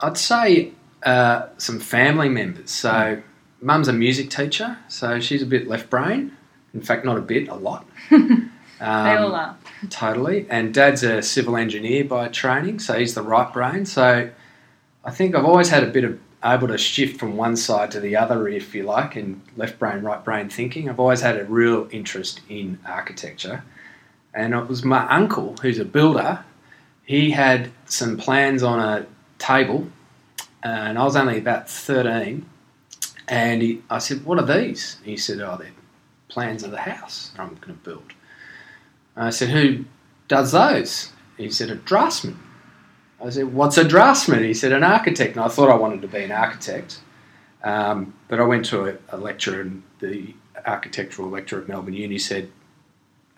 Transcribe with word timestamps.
I'd 0.00 0.18
say 0.18 0.72
uh, 1.04 1.46
some 1.58 1.78
family 1.78 2.28
members. 2.28 2.72
So, 2.72 3.22
mum's 3.60 3.86
a 3.86 3.92
music 3.92 4.30
teacher, 4.30 4.78
so 4.88 5.20
she's 5.20 5.42
a 5.42 5.46
bit 5.46 5.68
left 5.68 5.90
brain. 5.90 6.36
In 6.74 6.82
fact, 6.82 7.04
not 7.04 7.18
a 7.18 7.22
bit, 7.22 7.48
a 7.48 7.54
lot. 7.54 7.86
Um, 8.80 9.04
they 9.04 9.16
all 9.16 9.34
are. 9.34 9.56
Totally. 9.90 10.46
And 10.48 10.72
dad's 10.74 11.02
a 11.02 11.22
civil 11.22 11.56
engineer 11.56 12.04
by 12.04 12.28
training, 12.28 12.80
so 12.80 12.98
he's 12.98 13.14
the 13.14 13.22
right 13.22 13.52
brain. 13.52 13.86
So 13.86 14.30
I 15.04 15.10
think 15.10 15.34
I've 15.34 15.44
always 15.44 15.68
had 15.68 15.84
a 15.84 15.88
bit 15.88 16.04
of 16.04 16.18
able 16.44 16.68
to 16.68 16.78
shift 16.78 17.18
from 17.18 17.36
one 17.36 17.56
side 17.56 17.90
to 17.90 18.00
the 18.00 18.16
other, 18.16 18.48
if 18.48 18.74
you 18.74 18.84
like, 18.84 19.16
in 19.16 19.42
left 19.56 19.78
brain, 19.78 20.02
right 20.02 20.24
brain 20.24 20.48
thinking. 20.48 20.88
I've 20.88 21.00
always 21.00 21.20
had 21.20 21.36
a 21.36 21.44
real 21.44 21.88
interest 21.90 22.40
in 22.48 22.78
architecture. 22.86 23.64
And 24.34 24.54
it 24.54 24.68
was 24.68 24.84
my 24.84 25.08
uncle, 25.08 25.56
who's 25.62 25.78
a 25.78 25.84
builder, 25.84 26.44
he 27.08 27.30
had 27.30 27.70
some 27.86 28.18
plans 28.18 28.62
on 28.62 28.78
a 28.80 29.06
table, 29.38 29.88
and 30.62 30.98
I 30.98 31.04
was 31.04 31.16
only 31.16 31.38
about 31.38 31.70
13. 31.70 32.44
And 33.26 33.62
he, 33.62 33.82
I 33.88 33.98
said, 33.98 34.26
What 34.26 34.38
are 34.38 34.44
these? 34.44 34.98
He 35.02 35.16
said, 35.16 35.40
Oh, 35.40 35.56
they're 35.58 35.72
plans 36.28 36.62
of 36.62 36.70
the 36.70 36.80
house 36.80 37.30
that 37.34 37.40
I'm 37.40 37.54
going 37.54 37.78
to 37.78 37.82
build. 37.82 38.12
I 39.18 39.30
said, 39.30 39.50
Who 39.50 39.84
does 40.28 40.52
those? 40.52 41.12
He 41.36 41.50
said, 41.50 41.70
A 41.70 41.74
draftsman. 41.74 42.38
I 43.24 43.30
said, 43.30 43.52
What's 43.52 43.76
a 43.76 43.84
draftsman? 43.84 44.44
He 44.44 44.54
said, 44.54 44.72
An 44.72 44.84
architect. 44.84 45.36
And 45.36 45.44
I 45.44 45.48
thought 45.48 45.70
I 45.70 45.74
wanted 45.76 46.02
to 46.02 46.08
be 46.08 46.22
an 46.24 46.32
architect. 46.32 47.00
Um, 47.64 48.14
but 48.28 48.38
I 48.40 48.44
went 48.44 48.64
to 48.66 48.86
a, 48.90 48.96
a, 49.08 49.18
lecture, 49.18 49.60
and 49.60 49.82
the 49.98 50.32
architectural 50.64 51.28
lecturer 51.28 51.60
at 51.62 51.68
Melbourne 51.68 51.94
Uni 51.94 52.18
said, 52.18 52.50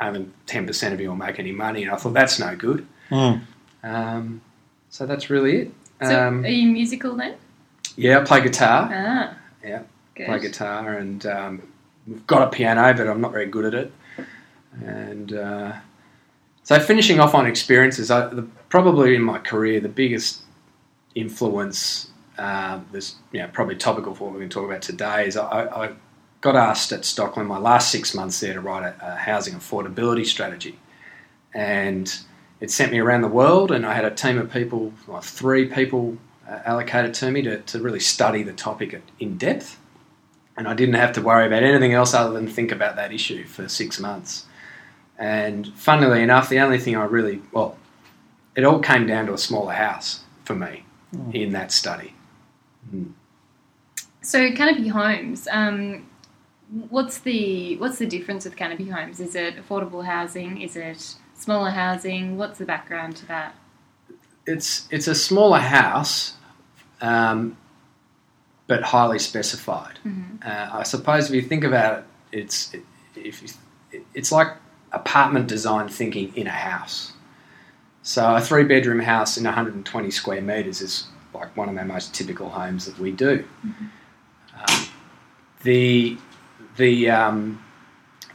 Only 0.01 0.29
10% 0.47 0.93
of 0.93 1.01
you 1.01 1.09
will 1.09 1.17
make 1.17 1.39
any 1.39 1.53
money. 1.53 1.83
And 1.85 1.93
I 1.93 1.97
thought, 1.97 2.13
That's 2.13 2.39
no 2.39 2.55
good. 2.55 2.87
Mm. 3.11 3.43
Um, 3.83 4.43
so 4.91 5.07
that's 5.07 5.31
really 5.31 5.57
it. 5.57 5.73
So, 6.03 6.27
Um, 6.29 6.45
are 6.45 6.49
you 6.49 6.69
musical 6.71 7.15
then? 7.17 7.37
yeah, 7.97 8.21
I 8.21 8.25
play 8.25 8.43
guitar. 8.43 8.91
Ah, 8.93 9.37
Yeah, 9.65 9.83
good. 10.15 10.27
play 10.27 10.39
guitar, 10.41 10.95
and 10.95 11.25
um, 11.27 11.73
we've 12.07 12.27
got 12.27 12.43
a 12.43 12.51
piano, 12.51 12.93
but 12.95 13.07
I'm 13.09 13.21
not 13.21 13.33
very 13.33 13.47
good 13.47 13.65
at 13.67 13.75
it. 13.75 13.93
And 14.85 15.33
uh, 15.33 15.73
so, 16.63 16.79
finishing 16.79 17.21
off 17.21 17.35
on 17.35 17.47
experiences, 17.47 18.11
I, 18.11 18.27
the, 18.29 18.43
probably 18.69 19.15
in 19.15 19.23
my 19.23 19.39
career, 19.39 19.81
the 19.81 19.89
biggest 19.89 20.43
influence 21.15 22.11
uh, 22.39 22.81
you 23.33 23.41
know, 23.41 23.49
probably 23.53 23.77
topical 23.77 24.15
for 24.15 24.25
what 24.25 24.33
we're 24.33 24.39
going 24.39 24.49
to 24.49 24.55
talk 24.55 24.65
about 24.65 24.83
today 24.83 25.27
is 25.27 25.37
I, 25.37 25.67
I 25.67 25.93
got 26.41 26.57
asked 26.57 26.91
at 26.91 27.03
Stockland 27.03 27.47
my 27.47 27.59
last 27.59 27.91
six 27.91 28.15
months 28.15 28.41
there 28.41 28.55
to 28.55 28.61
write 28.61 28.83
a, 28.83 29.13
a 29.13 29.17
housing 29.17 29.55
affordability 29.55 30.25
strategy, 30.25 30.79
and 31.55 32.19
it 32.61 32.71
sent 32.71 32.93
me 32.93 32.99
around 32.99 33.23
the 33.23 33.29
world, 33.29 33.71
and 33.71 33.85
I 33.85 33.95
had 33.95 34.05
a 34.05 34.11
team 34.11 34.39
of 34.39 34.51
people, 34.51 34.93
three 35.23 35.67
people 35.67 36.17
uh, 36.49 36.61
allocated 36.65 37.15
to 37.15 37.31
me 37.31 37.43
to, 37.43 37.61
to 37.61 37.79
really 37.81 38.01
study 38.01 38.43
the 38.43 38.53
topic 38.53 39.03
in 39.19 39.37
depth. 39.37 39.79
And 40.57 40.69
I 40.69 40.75
didn't 40.75 40.97
have 40.97 41.13
to 41.15 41.23
worry 41.23 41.47
about 41.47 41.63
anything 41.63 41.95
else 41.95 42.13
other 42.13 42.33
than 42.33 42.47
think 42.47 42.71
about 42.71 42.97
that 42.97 43.13
issue 43.13 43.45
for 43.45 43.69
six 43.69 43.99
months. 43.99 44.47
And 45.21 45.69
funnily 45.75 46.23
enough, 46.23 46.49
the 46.49 46.59
only 46.61 46.79
thing 46.79 46.97
I 46.97 47.05
really, 47.05 47.43
well, 47.53 47.77
it 48.57 48.65
all 48.65 48.81
came 48.81 49.07
down 49.07 49.27
to 49.27 49.35
a 49.35 49.39
smaller 49.39 49.75
house 49.75 50.21
for 50.45 50.55
me 50.55 50.85
in 51.33 51.53
that 51.53 51.71
study. 51.73 52.15
So 54.23 54.51
Canopy 54.53 54.89
Homes, 54.89 55.47
um, 55.51 56.09
what's 56.89 57.19
the 57.19 57.77
what's 57.77 57.99
the 57.99 58.07
difference 58.07 58.45
with 58.45 58.57
Canopy 58.57 58.89
Homes? 58.89 59.21
Is 59.21 59.35
it 59.35 59.57
affordable 59.57 60.05
housing? 60.05 60.63
Is 60.63 60.75
it 60.75 61.17
smaller 61.35 61.71
housing? 61.71 62.39
What's 62.39 62.59
the 62.59 62.65
background 62.65 63.17
to 63.17 63.27
that? 63.27 63.55
It's, 64.47 64.89
it's 64.91 65.07
a 65.07 65.15
smaller 65.15 65.59
house, 65.59 66.35
um, 67.03 67.57
but 68.67 68.83
highly 68.83 69.19
specified. 69.19 69.99
Uh, 70.45 70.71
I 70.73 70.83
suppose 70.85 71.29
if 71.29 71.35
you 71.35 71.43
think 71.43 71.65
about 71.65 71.99
it, 71.99 72.05
it's 72.33 72.75
if 73.15 73.43
you, 73.43 73.49
it's 74.15 74.33
like 74.33 74.49
apartment 74.93 75.47
design 75.47 75.89
thinking 75.89 76.33
in 76.35 76.47
a 76.47 76.51
house. 76.51 77.13
So 78.03 78.35
a 78.35 78.41
three 78.41 78.65
bedroom 78.65 79.01
house 79.01 79.37
in 79.37 79.45
120 79.45 80.11
square 80.11 80.41
meters 80.41 80.81
is 80.81 81.07
like 81.35 81.57
one 81.57 81.69
of 81.69 81.77
our 81.77 81.85
most 81.85 82.15
typical 82.15 82.49
homes 82.49 82.87
that 82.87 82.99
we 82.99 83.13
do. 83.13 83.45
Um, 83.65 84.87
the 85.63 86.17
the 86.77 87.11
um, 87.11 87.63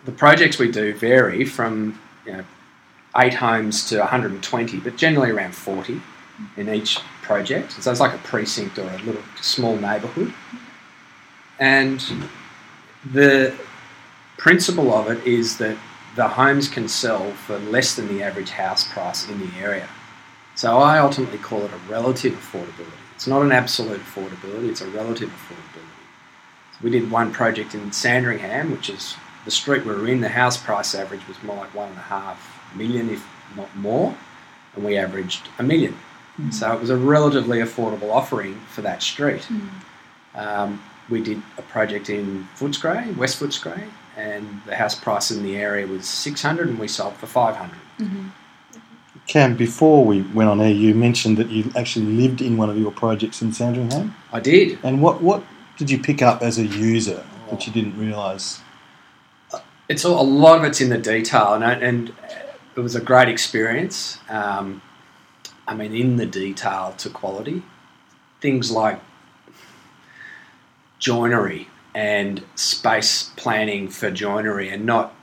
the 0.06 0.12
projects 0.12 0.60
we 0.60 0.72
do 0.72 0.94
vary 0.94 1.46
from 1.46 2.00
you 2.26 2.34
know, 2.34 2.46
eight 3.18 3.34
homes 3.34 3.88
to 3.90 4.00
120, 4.00 4.80
but 4.80 4.96
generally 4.98 5.32
around 5.32 5.56
40 5.56 6.02
in 6.58 6.70
each 6.70 7.00
project. 7.22 7.72
So 7.74 7.92
it's 7.92 8.00
like 8.00 8.14
a 8.14 8.20
precinct 8.20 8.78
or 8.78 8.88
a 8.88 8.98
little 9.00 9.24
small 9.42 9.76
neighbourhood. 9.78 10.34
And 11.60 12.04
the 13.14 13.56
principle 14.38 14.94
of 14.94 15.10
it 15.10 15.26
is 15.26 15.58
that 15.58 15.78
the 16.16 16.28
homes 16.28 16.68
can 16.68 16.88
sell 16.88 17.32
for 17.32 17.60
less 17.60 17.96
than 17.96 18.08
the 18.08 18.24
average 18.24 18.52
house 18.52 18.92
price 18.92 19.28
in 19.30 19.40
the 19.40 19.58
area. 19.60 19.88
So 20.56 20.78
I 20.78 21.00
ultimately 21.00 21.38
call 21.38 21.64
it 21.64 21.72
a 21.72 21.92
relative 21.92 22.34
affordability. 22.34 23.00
It's 23.16 23.28
not 23.28 23.42
an 23.42 23.52
absolute 23.52 24.02
affordability, 24.02 24.70
it's 24.70 24.82
a 24.82 24.90
relative 24.90 25.30
affordability. 25.30 25.92
So 26.74 26.80
we 26.82 26.90
did 26.90 27.12
one 27.12 27.32
project 27.34 27.74
in 27.76 27.92
Sandringham, 27.92 28.72
which 28.72 28.90
is 28.90 29.16
the 29.44 29.52
street 29.52 29.86
we 29.86 29.94
were 29.94 30.08
in, 30.08 30.22
the 30.22 30.30
house 30.30 30.58
price 30.58 30.96
average 30.96 31.28
was 31.28 31.42
more 31.44 31.58
like 31.58 31.74
one 31.76 31.90
and 31.90 31.98
a 31.98 32.02
half 32.02 32.74
million, 32.76 33.10
if 33.10 33.26
not 33.56 33.74
more, 33.76 34.16
and 34.76 34.84
we 34.84 34.98
averaged 34.98 35.50
a 35.60 35.64
million. 35.64 35.98
So 36.52 36.74
it 36.74 36.82
was 36.82 36.90
a 36.90 36.98
relatively 36.98 37.60
affordable 37.60 38.12
offering 38.12 38.60
for 38.68 38.82
that 38.82 39.02
street. 39.02 39.48
Um, 40.34 40.82
we 41.10 41.22
did 41.22 41.42
a 41.58 41.62
project 41.62 42.10
in 42.10 42.48
Footscray, 42.58 43.16
West 43.16 43.40
Footscray, 43.40 43.88
and 44.18 44.62
the 44.66 44.76
house 44.76 44.96
price 44.96 45.32
in 45.32 45.44
the 45.44 45.56
area 45.58 45.86
was 45.86 46.08
600 46.08 46.68
and 46.70 46.80
we 46.80 46.88
sold 46.88 47.16
for 47.16 47.28
500. 47.28 47.78
Cam, 49.28 49.56
before 49.56 50.06
we 50.06 50.22
went 50.22 50.50
on 50.50 50.62
air, 50.62 50.70
you 50.70 50.94
mentioned 50.94 51.38
that 51.38 51.50
you 51.50 51.72
actually 51.76 52.06
lived 52.06 52.42
in 52.42 52.58
one 52.58 52.70
of 52.70 52.78
your 52.78 52.92
projects 52.92 53.42
in 53.42 53.52
Sandringham. 53.54 54.16
I 54.32 54.40
did. 54.40 54.78
And 54.84 55.02
what, 55.02 55.22
what 55.22 55.44
did 55.78 55.90
you 55.90 56.00
pick 56.00 56.22
up 56.22 56.42
as 56.42 56.58
a 56.60 56.66
user 56.66 57.26
that 57.50 57.66
you 57.66 57.74
didn't 57.74 57.98
realise? 58.00 58.62
It's 59.90 60.06
all, 60.06 60.22
a 60.22 60.24
lot 60.24 60.58
of 60.60 60.64
it's 60.64 60.80
in 60.82 60.90
the 60.90 60.98
detail, 60.98 61.54
and, 61.54 61.64
I- 61.64 61.74
and 61.74 62.10
it 62.76 62.80
was 62.80 62.96
a 62.96 63.02
great 63.02 63.28
experience. 63.30 64.20
Um, 64.30 64.82
I 65.68 65.74
mean, 65.76 65.96
in 65.96 66.18
the 66.18 66.26
detail 66.26 66.94
to 66.98 67.10
quality, 67.10 67.64
things 68.42 68.70
like 68.72 69.00
joinery 71.06 71.68
and 71.94 72.44
space 72.56 73.32
planning 73.36 73.88
for 73.90 74.10
joinery, 74.10 74.70
and 74.70 74.88
not 74.88 75.14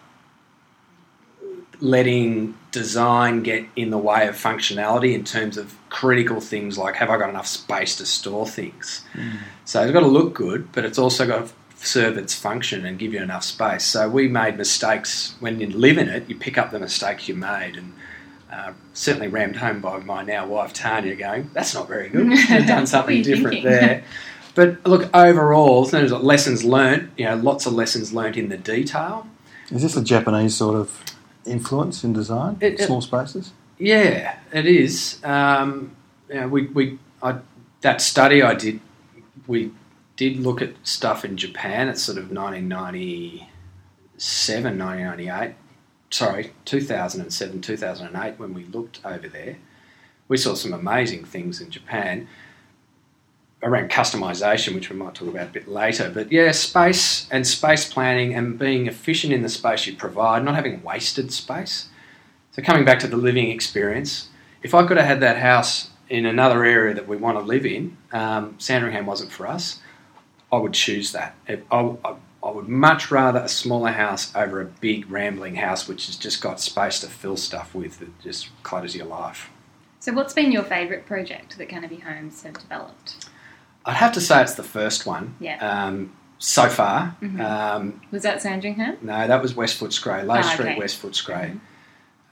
letting 1.81 2.55
design 2.70 3.43
get 3.43 3.67
in 3.75 3.90
the 3.90 3.99
way 3.99 4.29
of 4.29 4.37
functionality 4.37 5.12
in 5.12 5.25
terms 5.25 5.56
of 5.56 5.75
critical 5.90 6.40
things 6.40 6.79
like 6.79 6.94
have 6.94 7.11
I 7.11 7.19
got 7.19 7.29
enough 7.31 7.49
space 7.49 7.96
to 7.96 8.06
store 8.06 8.46
things. 8.46 9.05
So 9.64 9.82
it's 9.82 9.90
got 9.90 10.00
to 10.00 10.06
look 10.06 10.34
good, 10.34 10.70
but 10.70 10.84
it's 10.84 10.99
also 10.99 11.26
got 11.26 11.49
to 11.49 11.52
serve 11.75 12.17
its 12.17 12.32
function 12.32 12.87
and 12.87 12.96
give 12.96 13.12
you 13.12 13.20
enough 13.20 13.43
space. 13.43 13.84
So 13.84 14.08
we 14.08 14.29
made 14.29 14.56
mistakes 14.56 15.34
when 15.40 15.58
you 15.58 15.67
live 15.67 15.99
in 15.99 16.08
it. 16.08 16.29
You 16.29 16.37
pick 16.37 16.56
up 16.58 16.70
the 16.70 16.79
mistakes 16.79 17.26
you 17.26 17.34
made, 17.34 17.76
and 17.76 17.93
uh, 18.52 18.73
certainly 18.94 19.26
rammed 19.26 19.56
home 19.56 19.81
by 19.81 19.99
my 19.99 20.23
now 20.23 20.46
wife 20.46 20.73
Tanya, 20.73 21.17
going, 21.17 21.50
"That's 21.52 21.75
not 21.75 21.88
very 21.88 22.08
good. 22.08 22.29
You've 22.31 22.69
done 22.69 22.87
something 22.94 23.19
What 23.19 23.26
are 23.26 23.31
you 23.31 23.34
different 23.34 23.62
thinking?" 23.62 23.70
there." 23.70 24.05
But 24.54 24.84
look, 24.87 25.08
overall, 25.14 25.84
there's 25.87 26.12
lessons 26.12 26.62
learnt. 26.64 27.10
You 27.16 27.25
know, 27.26 27.37
lots 27.37 27.64
of 27.66 27.72
lessons 27.72 28.12
learnt 28.12 28.37
in 28.37 28.49
the 28.50 28.58
detail. 28.58 29.26
Is 29.70 29.82
this 29.82 29.96
a 29.96 30.02
Japanese 30.02 30.54
sort 30.54 30.76
of 30.76 31.02
influence 31.46 32.04
in 32.04 32.12
design? 32.12 32.56
It- 32.60 32.78
it- 32.81 32.87
Small 32.87 33.00
spaces? 33.00 33.52
Yeah, 33.78 34.37
it 34.52 34.66
is. 34.66 35.19
Um, 35.25 35.93
you 36.28 36.34
know, 36.37 36.49
we, 36.49 36.66
we 36.69 36.99
I, 37.22 37.38
that 37.81 38.00
study 38.00 38.43
I 38.43 38.54
did, 38.54 38.81
we 39.46 39.72
did 40.16 40.37
look 40.38 40.62
at 40.62 40.75
stuff 40.84 41.25
in 41.25 41.37
Japan. 41.37 41.88
It's 41.88 42.02
sort 42.02 42.19
of 42.19 42.31
1997, 42.31 44.78
1998. 44.78 45.55
Sorry, 46.10 46.52
2007, 46.66 47.60
2008 47.62 48.38
when 48.38 48.52
we 48.55 48.64
looked 48.64 49.00
over 49.05 49.28
there. 49.28 49.56
We 50.28 50.37
saw 50.37 50.55
some 50.55 50.72
amazing 50.75 51.25
things 51.25 51.60
in 51.60 51.70
Japan 51.70 52.28
around 53.62 53.90
customization, 53.90 54.74
which 54.74 54.90
we 54.90 54.96
might 54.96 55.14
talk 55.14 55.28
about 55.28 55.48
a 55.48 55.52
bit 55.52 55.68
later. 55.68 56.10
But 56.12 56.32
yeah, 56.32 56.50
space 56.52 57.28
and 57.30 57.46
space 57.46 57.90
planning 57.90 58.34
and 58.34 58.58
being 58.58 58.86
efficient 58.86 59.32
in 59.32 59.42
the 59.42 59.48
space 59.48 59.86
you 59.86 59.94
provide, 59.94 60.44
not 60.44 60.54
having 60.54 60.82
wasted 60.82 61.32
space. 61.32 61.88
So 62.52 62.62
coming 62.62 62.84
back 62.84 62.98
to 63.00 63.06
the 63.06 63.16
living 63.16 63.50
experience, 63.50 64.28
if 64.62 64.74
I 64.74 64.86
could 64.86 64.96
have 64.96 65.06
had 65.06 65.20
that 65.20 65.38
house 65.38 65.90
in 66.08 66.26
another 66.26 66.64
area 66.64 66.94
that 66.94 67.08
we 67.08 67.16
want 67.16 67.38
to 67.38 67.42
live 67.42 67.64
in, 67.64 67.96
um, 68.12 68.56
Sandringham 68.58 69.06
wasn't 69.06 69.32
for 69.32 69.46
us. 69.46 69.80
I 70.52 70.58
would 70.58 70.74
choose 70.74 71.12
that. 71.12 71.34
I, 71.48 71.60
I, 71.70 72.14
I 72.42 72.50
would 72.50 72.68
much 72.68 73.10
rather 73.10 73.38
a 73.38 73.48
smaller 73.48 73.92
house 73.92 74.34
over 74.34 74.60
a 74.60 74.66
big 74.66 75.10
rambling 75.10 75.54
house, 75.54 75.88
which 75.88 76.06
has 76.06 76.16
just 76.16 76.42
got 76.42 76.60
space 76.60 77.00
to 77.00 77.06
fill 77.06 77.36
stuff 77.36 77.74
with 77.74 78.00
that 78.00 78.20
just 78.20 78.48
clutters 78.62 78.94
your 78.94 79.06
life. 79.06 79.48
So, 80.00 80.12
what's 80.12 80.34
been 80.34 80.50
your 80.50 80.64
favourite 80.64 81.06
project 81.06 81.56
that 81.58 81.68
Canopy 81.68 82.00
Homes 82.00 82.42
have 82.42 82.58
developed? 82.58 83.30
I'd 83.84 83.96
have 83.96 84.12
to 84.12 84.20
say 84.20 84.40
it's 84.43 84.55
the 84.55 84.62
first 84.62 85.06
one. 85.06 85.34
Yeah. 85.40 85.56
Um, 85.58 86.12
so 86.38 86.69
far, 86.69 87.17
Mhm. 87.23 87.40
um, 87.40 88.00
Was 88.11 88.23
that 88.25 88.43
Sandringham? 88.43 88.96
No, 89.02 89.26
that 89.26 89.40
was 89.40 89.55
West 89.55 89.79
Footscray, 89.81 90.26
Lake 90.26 90.44
Ah, 90.44 90.49
Street, 90.49 90.70
okay. 90.70 90.79
West 90.79 91.00
Footscray. 91.02 91.58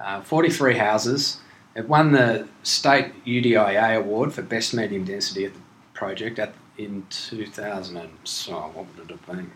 Uh, 0.00 0.20
43 0.22 0.76
houses. 0.78 1.38
It 1.76 1.88
won 1.88 2.12
the 2.12 2.48
state 2.64 3.12
UDIA 3.24 3.96
award 3.96 4.32
for 4.32 4.42
best 4.42 4.74
medium 4.74 5.04
density 5.04 5.44
at 5.44 5.54
the 5.54 5.60
project 5.94 6.38
at, 6.40 6.54
in 6.78 7.04
2000 7.10 7.96
and, 7.96 8.10
so 8.24 8.54
what 8.74 8.86
would 8.96 9.04
it 9.04 9.10
have 9.10 9.26
been? 9.26 9.52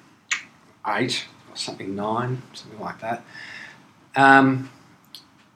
Eight 0.87 1.27
or 1.51 1.57
something, 1.57 1.97
nine, 1.97 2.43
something 2.53 2.79
like 2.81 3.01
that. 3.01 3.23
Um, 4.15 4.71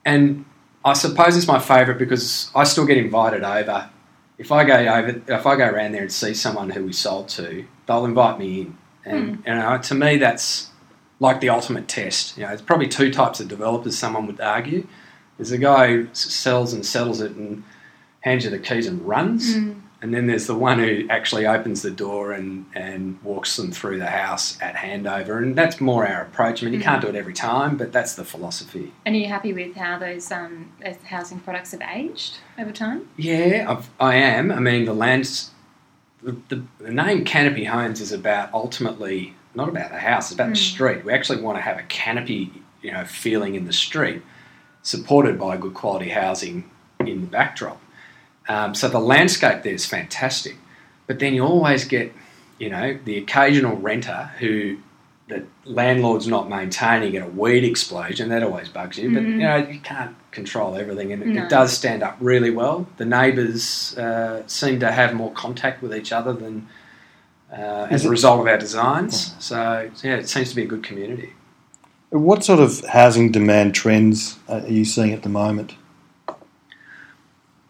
and 0.05 0.45
I 0.85 0.95
suppose 0.95 1.37
it's 1.37 1.47
my 1.47 1.59
favourite 1.61 1.99
because 1.99 2.51
I 2.55 2.65
still 2.65 2.87
get 2.87 2.97
invited 2.97 3.45
over. 3.45 3.91
If 4.39 4.53
I 4.53 4.65
go 4.65 4.75
over, 4.77 5.23
if 5.27 5.47
I 5.47 5.57
go 5.57 5.67
around 5.69 5.93
there 5.93 6.03
and 6.03 6.13
see 6.13 6.33
someone 6.33 6.71
who 6.71 6.85
we 6.85 6.93
sold 6.93 7.29
to, 7.31 7.65
they'll 7.87 8.05
invite 8.05 8.39
me 8.39 8.61
in. 8.61 8.77
And 9.05 9.43
you 9.47 9.55
know, 9.55 9.79
to 9.79 9.95
me, 9.95 10.17
that's 10.17 10.71
like 11.21 11.41
the 11.41 11.49
ultimate 11.49 11.89
test. 11.89 12.37
You 12.37 12.43
know, 12.45 12.49
there's 12.51 12.63
probably 12.63 12.89
two 12.89 13.11
types 13.13 13.41
of 13.41 13.49
developers. 13.49 13.99
Someone 13.99 14.27
would 14.27 14.41
argue. 14.41 14.87
There's 15.37 15.51
a 15.51 15.59
guy 15.59 15.89
who 15.89 16.09
sells 16.13 16.73
and 16.73 16.85
settles 16.85 17.21
it 17.21 17.33
and 17.33 17.65
hands 18.21 18.45
you 18.45 18.51
the 18.51 18.59
keys 18.59 18.87
and 18.87 19.01
runs, 19.03 19.55
Mm. 19.57 19.81
And 20.01 20.15
then 20.15 20.27
there's 20.29 20.47
the 20.47 20.55
one 20.55 20.79
who 20.79 21.07
actually 21.11 21.47
opens 21.47 21.83
the 21.83 21.91
door 21.91 22.33
and 22.33 22.67
and 22.75 23.21
walks 23.23 23.57
them 23.57 23.73
through 23.73 23.99
the 23.99 24.07
house 24.07 24.57
at 24.63 24.75
handover. 24.77 25.39
And 25.43 25.57
that's 25.57 25.81
more 25.81 26.07
our 26.07 26.23
approach. 26.23 26.63
I 26.63 26.67
mean, 26.67 26.75
you 26.75 26.81
can't 26.81 27.03
do 27.03 27.09
it 27.09 27.17
every 27.17 27.33
time, 27.35 27.77
but 27.77 27.93
that's 27.93 28.15
the 28.15 28.25
philosophy. 28.25 28.93
And 29.05 29.17
are 29.17 29.19
you 29.19 29.27
happy 29.27 29.53
with 29.53 29.75
how 29.75 29.99
those, 29.99 30.31
um, 30.31 30.71
those 30.85 30.97
housing 31.05 31.41
products 31.41 31.73
have 31.73 31.81
aged 31.83 32.39
over 32.59 32.71
time? 32.71 33.09
Yeah, 33.17 33.67
I've, 33.69 33.91
I 33.99 34.15
am. 34.17 34.53
I 34.53 34.61
mean, 34.61 34.85
the 34.85 34.95
land's 34.95 35.51
the, 36.23 36.37
the, 36.49 36.63
the 36.81 36.91
name 36.93 37.25
Canopy 37.25 37.65
Homes 37.65 38.01
is 38.01 38.13
about 38.13 38.53
ultimately 38.53 39.35
not 39.55 39.69
about 39.69 39.91
the 39.91 39.99
house; 39.99 40.27
it's 40.27 40.35
about 40.35 40.49
the 40.49 40.53
Mm. 40.53 40.73
street. 40.73 41.05
We 41.05 41.13
actually 41.13 41.41
want 41.43 41.59
to 41.59 41.63
have 41.63 41.79
a 41.79 41.83
canopy, 41.85 42.53
you 42.83 42.93
know, 42.93 43.05
feeling 43.05 43.55
in 43.57 43.65
the 43.67 43.73
street, 43.73 44.23
supported 44.83 45.39
by 45.39 45.57
good 45.57 45.75
quality 45.75 46.09
housing 46.11 46.71
in 47.01 47.21
the 47.21 47.27
backdrop. 47.27 47.81
Um, 48.49 48.75
so 48.75 48.89
the 48.89 48.99
landscape 49.01 49.63
there 49.63 49.75
is 49.75 49.85
fantastic, 49.87 50.57
but 51.07 51.19
then 51.19 51.35
you 51.35 51.45
always 51.45 51.85
get, 51.85 52.13
you 52.59 52.71
know, 52.71 52.99
the 53.05 53.19
occasional 53.19 53.77
renter 53.77 54.31
who 54.39 54.79
the 55.29 55.45
landlord's 55.67 56.27
not 56.27 56.49
maintaining 56.49 57.15
at 57.17 57.23
a 57.27 57.31
weed 57.31 57.63
explosion. 57.63 58.31
That 58.31 58.43
always 58.43 58.71
bugs 58.71 58.97
you, 58.97 59.13
but 59.13 59.23
you 59.23 59.35
Mhm. 59.35 59.39
know 59.39 59.57
you 59.71 59.79
can't 59.81 60.15
control 60.31 60.75
everything, 60.77 61.13
and 61.13 61.23
it, 61.23 61.29
No. 61.29 61.43
it 61.45 61.51
does 61.51 61.71
stand 61.73 62.03
up 62.03 62.17
really 62.21 62.49
well. 62.51 62.87
The 62.97 63.05
neighbours 63.05 63.95
uh, 63.99 64.43
seem 64.47 64.81
to 64.81 64.91
have 64.91 65.13
more 65.13 65.31
contact 65.33 65.83
with 65.83 65.95
each 65.95 66.13
other 66.13 66.33
than 66.33 66.67
uh, 67.53 67.87
as 67.91 68.05
a 68.05 68.11
result 68.11 68.41
of 68.41 68.47
our 68.47 68.59
designs. 68.59 69.35
So 69.39 69.91
yeah, 70.03 70.17
it 70.17 70.29
seems 70.29 70.51
to 70.51 70.57
be 70.57 70.63
a 70.63 70.67
good 70.67 70.83
community. 70.83 71.33
What 72.11 72.43
sort 72.45 72.61
of 72.61 72.85
housing 72.87 73.31
demand 73.33 73.75
trends 73.75 74.39
uh, 74.49 74.61
are 74.65 74.69
you 74.69 74.85
seeing 74.87 75.13
at 75.13 75.23
the 75.23 75.29
moment? 75.31 75.75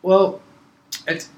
Well, 0.02 0.40
it's 1.08 1.28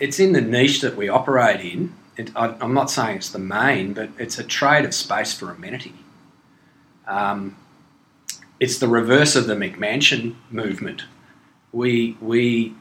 it's 0.00 0.18
in 0.18 0.32
the 0.32 0.40
niche 0.40 0.80
that 0.80 0.96
we 0.96 1.08
operate 1.08 1.60
in. 1.60 1.94
It, 2.16 2.30
I, 2.34 2.56
I'm 2.60 2.74
not 2.74 2.90
saying 2.90 3.18
it's 3.18 3.30
the 3.30 3.38
main, 3.38 3.92
but 3.92 4.10
it's 4.18 4.38
a 4.38 4.44
trade 4.44 4.84
of 4.84 4.94
space 4.94 5.34
for 5.34 5.50
amenity. 5.50 5.94
Um, 7.06 7.56
it's 8.58 8.78
the 8.78 8.88
reverse 8.88 9.36
of 9.36 9.46
the 9.46 9.54
McMansion 9.54 10.34
movement. 10.50 11.04
We 11.72 12.16
we 12.20 12.74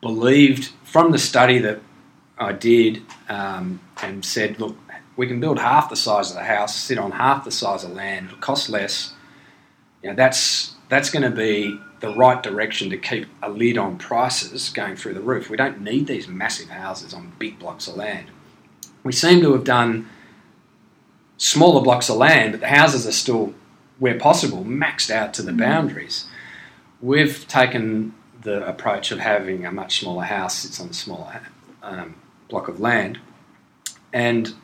believed 0.00 0.72
from 0.82 1.12
the 1.12 1.18
study 1.18 1.58
that 1.58 1.80
I 2.38 2.52
did 2.52 3.02
um, 3.28 3.80
and 4.02 4.24
said, 4.24 4.58
look, 4.58 4.76
we 5.16 5.26
can 5.26 5.40
build 5.40 5.58
half 5.58 5.90
the 5.90 5.96
size 5.96 6.30
of 6.30 6.36
the 6.36 6.44
house, 6.44 6.74
sit 6.74 6.98
on 6.98 7.12
half 7.12 7.44
the 7.44 7.50
size 7.50 7.84
of 7.84 7.92
land, 7.92 8.26
it'll 8.26 8.38
cost 8.38 8.70
less. 8.70 9.12
You 10.02 10.10
know, 10.10 10.16
that's 10.16 10.74
that's 10.88 11.10
going 11.10 11.22
to 11.22 11.36
be 11.36 11.78
the 12.00 12.08
right 12.08 12.42
direction 12.42 12.90
to 12.90 12.96
keep 12.96 13.26
a 13.42 13.50
lid 13.50 13.78
on 13.78 13.98
prices 13.98 14.70
going 14.70 14.96
through 14.96 15.14
the 15.14 15.20
roof. 15.20 15.50
We 15.50 15.56
don't 15.56 15.82
need 15.82 16.06
these 16.06 16.26
massive 16.26 16.70
houses 16.70 17.14
on 17.14 17.32
big 17.38 17.58
blocks 17.58 17.86
of 17.88 17.96
land. 17.96 18.26
We 19.04 19.12
seem 19.12 19.40
to 19.42 19.52
have 19.52 19.64
done 19.64 20.08
smaller 21.36 21.82
blocks 21.82 22.08
of 22.08 22.16
land, 22.16 22.52
but 22.52 22.60
the 22.60 22.68
houses 22.68 23.06
are 23.06 23.12
still, 23.12 23.54
where 23.98 24.18
possible, 24.18 24.64
maxed 24.64 25.10
out 25.10 25.32
to 25.34 25.42
the 25.42 25.52
boundaries. 25.52 26.26
We've 27.00 27.46
taken 27.48 28.14
the 28.42 28.66
approach 28.66 29.10
of 29.10 29.18
having 29.18 29.66
a 29.66 29.72
much 29.72 30.00
smaller 30.00 30.24
house 30.24 30.58
sits 30.58 30.80
on 30.80 30.88
a 30.88 30.94
smaller 30.94 31.42
um, 31.82 32.16
block 32.48 32.68
of 32.68 32.80
land, 32.80 33.18
and 34.12 34.54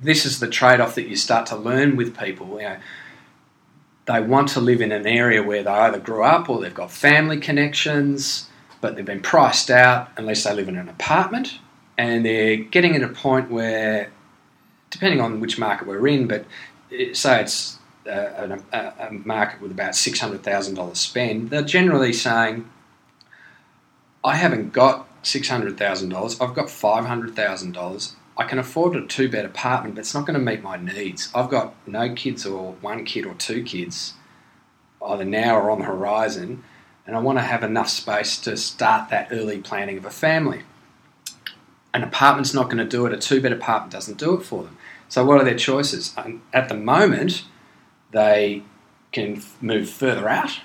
this 0.00 0.26
is 0.26 0.40
the 0.40 0.48
trade-off 0.48 0.94
that 0.96 1.08
you 1.08 1.16
start 1.16 1.46
to 1.46 1.56
learn 1.56 1.96
with 1.96 2.16
people. 2.18 2.60
You 2.60 2.68
know, 2.68 2.76
they 4.06 4.20
want 4.20 4.48
to 4.50 4.60
live 4.60 4.80
in 4.80 4.92
an 4.92 5.06
area 5.06 5.42
where 5.42 5.62
they 5.62 5.70
either 5.70 5.98
grew 5.98 6.24
up 6.24 6.48
or 6.48 6.60
they've 6.60 6.74
got 6.74 6.90
family 6.90 7.38
connections, 7.38 8.48
but 8.80 8.96
they've 8.96 9.04
been 9.04 9.22
priced 9.22 9.70
out 9.70 10.10
unless 10.16 10.44
they 10.44 10.54
live 10.54 10.68
in 10.68 10.76
an 10.76 10.88
apartment, 10.88 11.58
and 11.96 12.24
they're 12.24 12.56
getting 12.56 12.94
at 12.96 13.02
a 13.02 13.08
point 13.08 13.50
where, 13.50 14.10
depending 14.90 15.20
on 15.20 15.40
which 15.40 15.58
market 15.58 15.86
we're 15.86 16.06
in, 16.08 16.26
but 16.28 16.44
it- 16.90 17.16
say 17.16 17.40
it's 17.40 17.78
uh, 18.06 18.10
a, 18.72 18.76
a, 18.76 19.06
a 19.08 19.12
market 19.12 19.60
with 19.62 19.70
about 19.70 19.94
six 19.96 20.20
hundred 20.20 20.42
thousand 20.42 20.74
dollars 20.74 20.98
spend, 20.98 21.48
they're 21.48 21.62
generally 21.62 22.12
saying, 22.12 22.68
"I 24.22 24.36
haven't 24.36 24.74
got 24.74 25.08
six 25.22 25.48
hundred 25.48 25.78
thousand 25.78 26.10
dollars. 26.10 26.38
I've 26.40 26.54
got 26.54 26.68
five 26.68 27.06
hundred 27.06 27.34
thousand 27.34 27.72
dollars. 27.72 28.14
I 28.36 28.44
can 28.44 28.58
afford 28.58 28.96
a 28.96 29.06
two 29.06 29.28
bed 29.28 29.44
apartment, 29.44 29.94
but 29.94 30.00
it's 30.00 30.14
not 30.14 30.26
going 30.26 30.38
to 30.38 30.44
meet 30.44 30.62
my 30.62 30.76
needs. 30.76 31.30
I've 31.34 31.50
got 31.50 31.74
no 31.86 32.12
kids 32.14 32.44
or 32.44 32.72
one 32.80 33.04
kid 33.04 33.26
or 33.26 33.34
two 33.34 33.62
kids, 33.62 34.14
either 35.04 35.24
now 35.24 35.56
or 35.56 35.70
on 35.70 35.78
the 35.78 35.84
horizon. 35.84 36.64
and 37.06 37.14
I 37.14 37.20
want 37.20 37.38
to 37.38 37.42
have 37.42 37.62
enough 37.62 37.90
space 37.90 38.38
to 38.38 38.56
start 38.56 39.10
that 39.10 39.28
early 39.30 39.58
planning 39.58 39.98
of 39.98 40.06
a 40.06 40.10
family. 40.10 40.62
An 41.92 42.02
apartment's 42.02 42.54
not 42.54 42.64
going 42.64 42.78
to 42.78 42.84
do 42.84 43.06
it, 43.06 43.12
a 43.12 43.18
two 43.18 43.40
bed 43.40 43.52
apartment 43.52 43.92
doesn't 43.92 44.18
do 44.18 44.34
it 44.34 44.42
for 44.42 44.64
them. 44.64 44.78
So, 45.08 45.24
what 45.24 45.40
are 45.40 45.44
their 45.44 45.56
choices? 45.56 46.14
At 46.52 46.68
the 46.68 46.74
moment, 46.74 47.44
they 48.10 48.62
can 49.12 49.42
move 49.60 49.88
further 49.88 50.28
out 50.28 50.60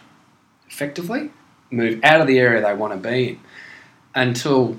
effectively, 0.68 1.32
move 1.70 2.00
out 2.04 2.22
of 2.22 2.28
the 2.28 2.40
area 2.40 2.62
they 2.62 2.74
want 2.74 2.94
to 2.94 3.10
be 3.10 3.30
in 3.30 3.40
until 4.16 4.78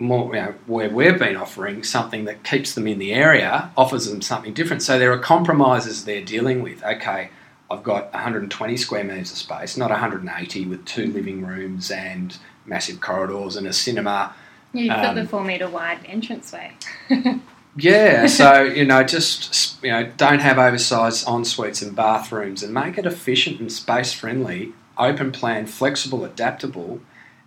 more, 0.00 0.34
you 0.34 0.40
know, 0.40 0.54
where 0.66 0.88
we've 0.88 1.18
been 1.18 1.36
offering 1.36 1.82
something 1.82 2.24
that 2.24 2.44
keeps 2.44 2.74
them 2.74 2.86
in 2.86 2.98
the 2.98 3.12
area, 3.12 3.70
offers 3.76 4.06
them 4.06 4.22
something 4.22 4.54
different. 4.54 4.82
So 4.82 4.98
there 4.98 5.12
are 5.12 5.18
compromises 5.18 6.04
they're 6.04 6.24
dealing 6.24 6.62
with. 6.62 6.82
Okay, 6.82 7.30
I've 7.70 7.82
got 7.82 8.12
120 8.12 8.76
square 8.76 9.04
metres 9.04 9.30
of 9.32 9.38
space, 9.38 9.76
not 9.76 9.90
180 9.90 10.66
with 10.66 10.84
two 10.84 11.06
living 11.06 11.44
rooms 11.44 11.90
and 11.90 12.36
massive 12.66 13.00
corridors 13.00 13.56
and 13.56 13.66
a 13.66 13.72
cinema. 13.72 14.34
Got 14.74 15.04
Um, 15.04 15.14
the 15.16 15.26
four 15.26 15.44
metre 15.44 15.68
wide 15.68 16.04
entranceway. 16.04 16.72
Yeah, 17.76 18.26
so 18.26 18.62
you 18.62 18.84
know, 18.84 19.04
just 19.04 19.82
you 19.84 19.90
know, 19.90 20.10
don't 20.16 20.40
have 20.40 20.58
oversized 20.58 21.28
en 21.28 21.44
suites 21.44 21.80
and 21.80 21.94
bathrooms, 21.94 22.62
and 22.62 22.74
make 22.74 22.98
it 22.98 23.06
efficient 23.06 23.60
and 23.60 23.70
space 23.70 24.12
friendly, 24.12 24.72
open 24.96 25.30
plan, 25.30 25.66
flexible, 25.66 26.24
adaptable, 26.24 27.00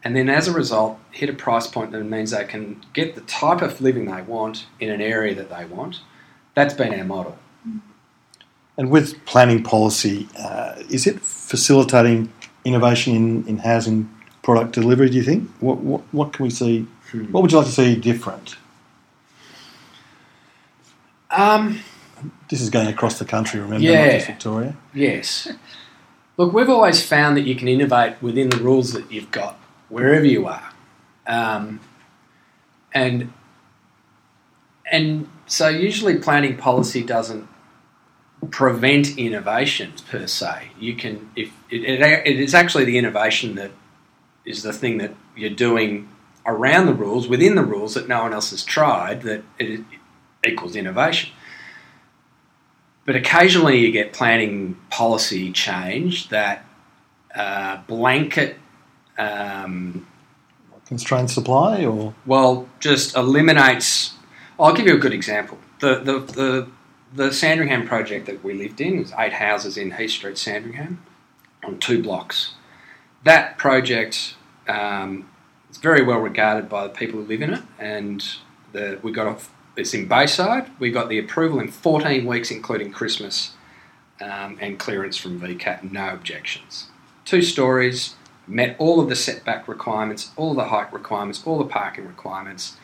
and 0.04 0.16
then 0.16 0.30
as 0.30 0.48
a 0.48 0.52
result, 0.54 1.00
hit 1.12 1.30
a 1.30 1.34
price 1.34 1.68
point 1.68 1.92
that 1.92 2.04
means 2.04 2.32
they 2.32 2.44
can 2.46 2.84
get 2.94 3.16
the 3.16 3.22
type 3.22 3.62
of 3.62 3.82
living 3.82 4.06
they 4.06 4.22
want 4.22 4.66
in 4.80 4.90
an 4.90 5.02
area 5.02 5.36
that 5.36 5.50
they 5.50 5.66
want. 5.66 6.02
That's 6.56 6.74
been 6.74 6.94
our 6.98 7.06
model. 7.06 7.38
And 8.78 8.90
with 8.90 9.24
planning 9.26 9.64
policy, 9.64 10.28
uh, 10.40 10.76
is 10.90 11.06
it 11.06 11.20
facilitating 11.22 12.32
innovation 12.66 13.16
in, 13.16 13.48
in 13.48 13.58
housing 13.60 14.10
product 14.42 14.74
delivery, 14.74 15.10
do 15.10 15.18
you 15.18 15.24
think? 15.24 15.50
What, 15.60 15.80
what, 15.80 16.02
what 16.12 16.34
can 16.34 16.44
we 16.44 16.50
see? 16.50 16.88
What 17.32 17.42
would 17.42 17.52
you 17.52 17.58
like 17.58 17.68
to 17.68 17.74
see 17.74 17.96
different? 17.96 18.56
Um, 21.30 21.80
This 22.50 22.62
is 22.62 22.70
going 22.70 22.88
across 22.88 23.20
the 23.20 23.26
country, 23.26 23.60
remember, 23.60 23.86
Yeah. 23.86 24.06
not 24.06 24.12
just 24.14 24.28
Victoria. 24.28 24.76
Yes. 24.94 25.48
Look, 26.38 26.54
we've 26.54 26.70
always 26.70 27.06
found 27.06 27.38
that 27.38 27.42
you 27.44 27.56
can 27.56 27.68
innovate 27.68 28.22
within 28.22 28.50
the 28.50 28.58
rules 28.58 28.94
that 28.94 29.12
you've 29.12 29.32
got, 29.32 29.60
wherever 29.92 30.26
you 30.26 30.48
are. 30.48 30.74
Um, 31.28 31.80
and 32.94 33.32
and 34.92 35.30
so 35.46 35.68
usually 35.68 36.18
planning 36.18 36.58
policy 36.58 37.04
doesn't 37.04 37.48
prevent 38.50 39.18
innovation 39.18 39.94
per 40.10 40.26
se. 40.26 40.72
You 40.80 40.96
can 40.96 41.30
if 41.36 41.52
it, 41.70 41.84
it, 41.84 42.02
it 42.02 42.40
is 42.40 42.56
actually 42.56 42.86
the 42.86 42.98
innovation 42.98 43.56
that 43.56 43.72
is 44.46 44.64
the 44.64 44.74
thing 44.74 44.98
that 44.98 45.14
you're 45.36 45.50
doing 45.50 46.10
around 46.46 46.88
the 46.88 46.94
rules, 46.94 47.28
within 47.28 47.56
the 47.56 47.64
rules 47.64 47.94
that 47.94 48.08
no 48.08 48.24
one 48.24 48.34
else 48.34 48.50
has 48.50 48.64
tried, 48.64 49.22
that 49.22 49.44
it 49.60 49.82
equals 50.46 50.76
innovation. 50.76 51.32
But 53.06 53.16
occasionally 53.16 53.80
you 53.80 53.92
get 53.92 54.14
planning 54.14 54.78
policy 54.90 55.52
change 55.52 56.30
that 56.30 56.66
uh, 57.36 57.78
blanket, 57.88 58.58
um, 59.18 60.08
Constrained 60.92 61.32
supply 61.32 61.86
or 61.86 62.14
well, 62.26 62.68
just 62.82 63.16
eliminates. 63.16 64.14
I'll 64.60 64.74
give 64.74 64.88
you 64.88 64.96
a 64.96 65.00
good 65.00 65.14
example. 65.14 65.58
The, 65.80 66.00
the, 66.00 66.20
the, 66.20 66.68
the 67.14 67.32
Sandringham 67.32 67.88
project 67.88 68.26
that 68.26 68.44
we 68.44 68.54
lived 68.54 68.82
in 68.82 69.00
was 69.00 69.14
eight 69.18 69.32
houses 69.32 69.78
in 69.78 69.92
Heath 69.92 70.12
Street, 70.12 70.38
Sandringham, 70.38 71.02
on 71.64 71.80
two 71.80 72.04
blocks. 72.04 72.56
That 73.24 73.58
project 73.58 74.36
um, 74.68 75.30
is 75.70 75.78
very 75.78 76.04
well 76.04 76.20
regarded 76.20 76.68
by 76.68 76.84
the 76.84 76.94
people 76.94 77.22
who 77.22 77.26
live 77.26 77.42
in 77.42 77.54
it, 77.54 77.64
and 77.80 78.22
the, 78.74 79.00
we 79.02 79.14
got 79.14 79.28
a, 79.28 79.42
it's 79.80 79.94
in 79.94 80.10
Bayside. 80.10 80.70
We 80.78 80.92
got 80.92 81.08
the 81.08 81.20
approval 81.20 81.62
in 81.62 81.70
14 81.70 82.26
weeks, 82.26 82.52
including 82.52 82.92
Christmas, 82.92 83.54
um, 84.20 84.58
and 84.60 84.78
clearance 84.78 85.16
from 85.16 85.40
VCAT, 85.40 85.90
no 85.90 86.14
objections. 86.14 86.88
Two 87.24 87.42
stories, 87.42 88.16
met 88.52 88.76
all 88.80 89.00
of 89.00 89.10
the 89.10 89.16
setback 89.16 89.68
requirements, 89.68 90.32
all 90.36 90.54
the 90.54 90.66
height 90.66 90.92
requirements, 90.94 91.42
all 91.46 91.58
the 91.58 91.66
parking 91.66 92.06
requirements, 92.08 92.78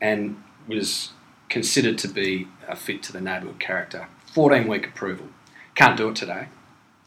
and 0.00 0.42
was 0.66 1.10
considered 1.48 1.98
to 1.98 2.08
be 2.08 2.48
a 2.68 2.76
fit 2.76 3.02
to 3.02 3.12
the 3.12 3.20
neighbourhood 3.20 3.58
character. 3.58 4.06
14 4.32 4.68
week 4.68 4.86
approval. 4.86 5.26
Can't 5.74 5.96
do 5.96 6.08
it 6.08 6.16
today. 6.16 6.48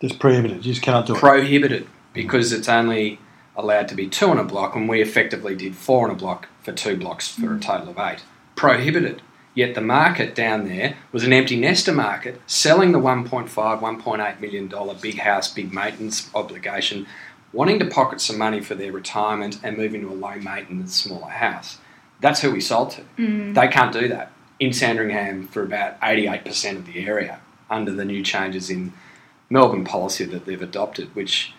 just 0.01 0.20
prohibited. 0.20 0.58
You 0.65 0.74
just 0.74 0.82
cannot 0.82 1.06
do 1.06 1.13
it. 1.15 1.20
Prohibited 1.20 1.88
because 2.13 2.51
it's 2.51 2.68
only 2.68 3.20
allowed 3.56 3.88
to 3.88 3.96
be 3.96 4.08
two 4.08 4.27
on 4.27 4.38
a 4.38 4.44
block, 4.44 4.75
and 4.75 4.89
we 4.89 5.01
effectively 5.01 5.56
did 5.56 5.75
four 5.75 6.08
on 6.08 6.13
a 6.13 6.18
block 6.18 6.48
for 6.62 6.72
two 6.72 6.98
blocks 6.98 7.27
for 7.27 7.56
a 7.56 7.60
total 7.60 7.89
of 7.89 7.98
eight. 8.00 8.24
Prohibited. 8.56 9.22
Yet 9.53 9.75
the 9.75 9.82
market 9.82 10.34
down 10.34 10.65
there 10.65 10.96
was 11.12 11.25
an 11.25 11.34
empty 11.34 11.60
nester 11.60 11.91
market, 11.91 12.39
selling 12.48 12.94
the 12.94 13.00
1.5, 13.00 13.50
1.8 13.50 14.39
million 14.39 14.68
dollar 14.70 14.96
big 14.96 15.20
house, 15.20 15.53
big 15.53 15.74
maintenance 15.74 16.30
obligation, 16.34 17.06
wanting 17.53 17.79
to 17.79 17.86
pocket 17.86 18.22
some 18.22 18.38
money 18.38 18.62
for 18.62 18.75
their 18.75 18.91
retirement 18.91 19.60
and 19.63 19.77
move 19.77 19.93
into 19.93 20.10
a 20.10 20.13
low 20.13 20.36
maintenance, 20.36 20.96
smaller 20.96 21.29
house. 21.29 21.77
That's 22.20 22.41
who 22.41 22.51
we 22.51 22.62
sold 22.62 22.91
to. 22.91 23.01
Mm. 23.17 23.55
They 23.55 23.67
can't 23.67 23.91
do 23.91 24.08
that 24.10 24.31
in 24.60 24.74
Sandringham 24.74 25.48
for 25.48 25.63
about 25.63 26.00
88% 26.01 26.77
of 26.77 26.86
the 26.86 27.05
area 27.05 27.39
under 27.70 27.91
the 27.91 28.05
new 28.05 28.24
changes 28.24 28.70
in 28.70 28.93
Melbourne 29.50 29.84
policy 29.84 30.25
that 30.25 30.46
they've 30.46 30.62
adopted, 30.62 31.13
which, 31.15 31.53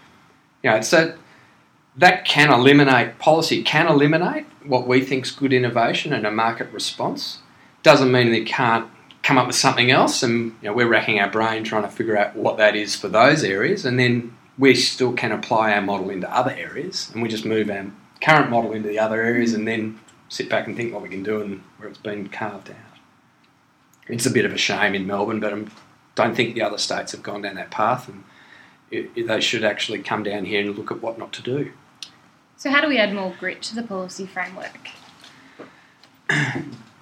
you 0.62 0.70
know, 0.70 0.80
so 0.80 1.14
that 1.96 2.24
can 2.24 2.52
eliminate, 2.52 3.18
policy 3.18 3.62
can 3.62 3.86
eliminate 3.86 4.46
what 4.64 4.86
we 4.86 5.04
think 5.04 5.26
is 5.26 5.30
good 5.30 5.52
innovation 5.52 6.12
and 6.12 6.26
a 6.26 6.30
market 6.30 6.72
response. 6.72 7.40
Doesn't 7.82 8.12
mean 8.12 8.30
they 8.30 8.44
can't 8.44 8.88
come 9.22 9.38
up 9.38 9.46
with 9.46 9.56
something 9.56 9.90
else, 9.90 10.22
and 10.22 10.56
you 10.62 10.68
know, 10.68 10.72
we're 10.72 10.88
racking 10.88 11.20
our 11.20 11.30
brain 11.30 11.64
trying 11.64 11.82
to 11.82 11.88
figure 11.88 12.16
out 12.16 12.34
what 12.34 12.56
that 12.56 12.74
is 12.76 12.96
for 12.96 13.08
those 13.08 13.44
areas, 13.44 13.84
and 13.84 13.98
then 13.98 14.36
we 14.58 14.74
still 14.74 15.12
can 15.12 15.32
apply 15.32 15.72
our 15.72 15.80
model 15.82 16.10
into 16.10 16.30
other 16.34 16.50
areas, 16.52 17.10
and 17.12 17.22
we 17.22 17.28
just 17.28 17.44
move 17.44 17.70
our 17.70 17.86
current 18.20 18.50
model 18.50 18.72
into 18.72 18.88
the 18.88 18.98
other 18.98 19.22
areas, 19.22 19.54
and 19.54 19.66
then 19.66 19.98
sit 20.28 20.48
back 20.48 20.66
and 20.66 20.76
think 20.76 20.92
what 20.92 21.02
we 21.02 21.08
can 21.08 21.22
do 21.22 21.40
and 21.40 21.62
where 21.78 21.88
it's 21.88 21.98
been 21.98 22.28
carved 22.28 22.70
out. 22.70 22.76
It's 24.08 24.26
a 24.26 24.30
bit 24.30 24.44
of 24.44 24.52
a 24.52 24.58
shame 24.58 24.94
in 24.94 25.06
Melbourne, 25.06 25.40
but 25.40 25.52
I 25.54 25.64
don't 26.14 26.34
think 26.34 26.54
the 26.54 26.62
other 26.62 26.78
states 26.78 27.12
have 27.12 27.22
gone 27.22 27.42
down 27.42 27.54
that 27.56 27.70
path, 27.70 28.08
and 28.08 28.24
it, 28.90 29.10
it- 29.14 29.26
they 29.26 29.40
should 29.40 29.64
actually 29.64 30.00
come 30.00 30.22
down 30.22 30.44
here 30.44 30.60
and 30.60 30.76
look 30.76 30.90
at 30.90 31.00
what 31.02 31.18
not 31.18 31.32
to 31.34 31.42
do. 31.42 31.72
So, 32.56 32.70
how 32.70 32.80
do 32.80 32.88
we 32.88 32.98
add 32.98 33.12
more 33.12 33.34
grit 33.40 33.60
to 33.62 33.74
the 33.74 33.82
policy 33.82 34.26
framework? 34.26 34.88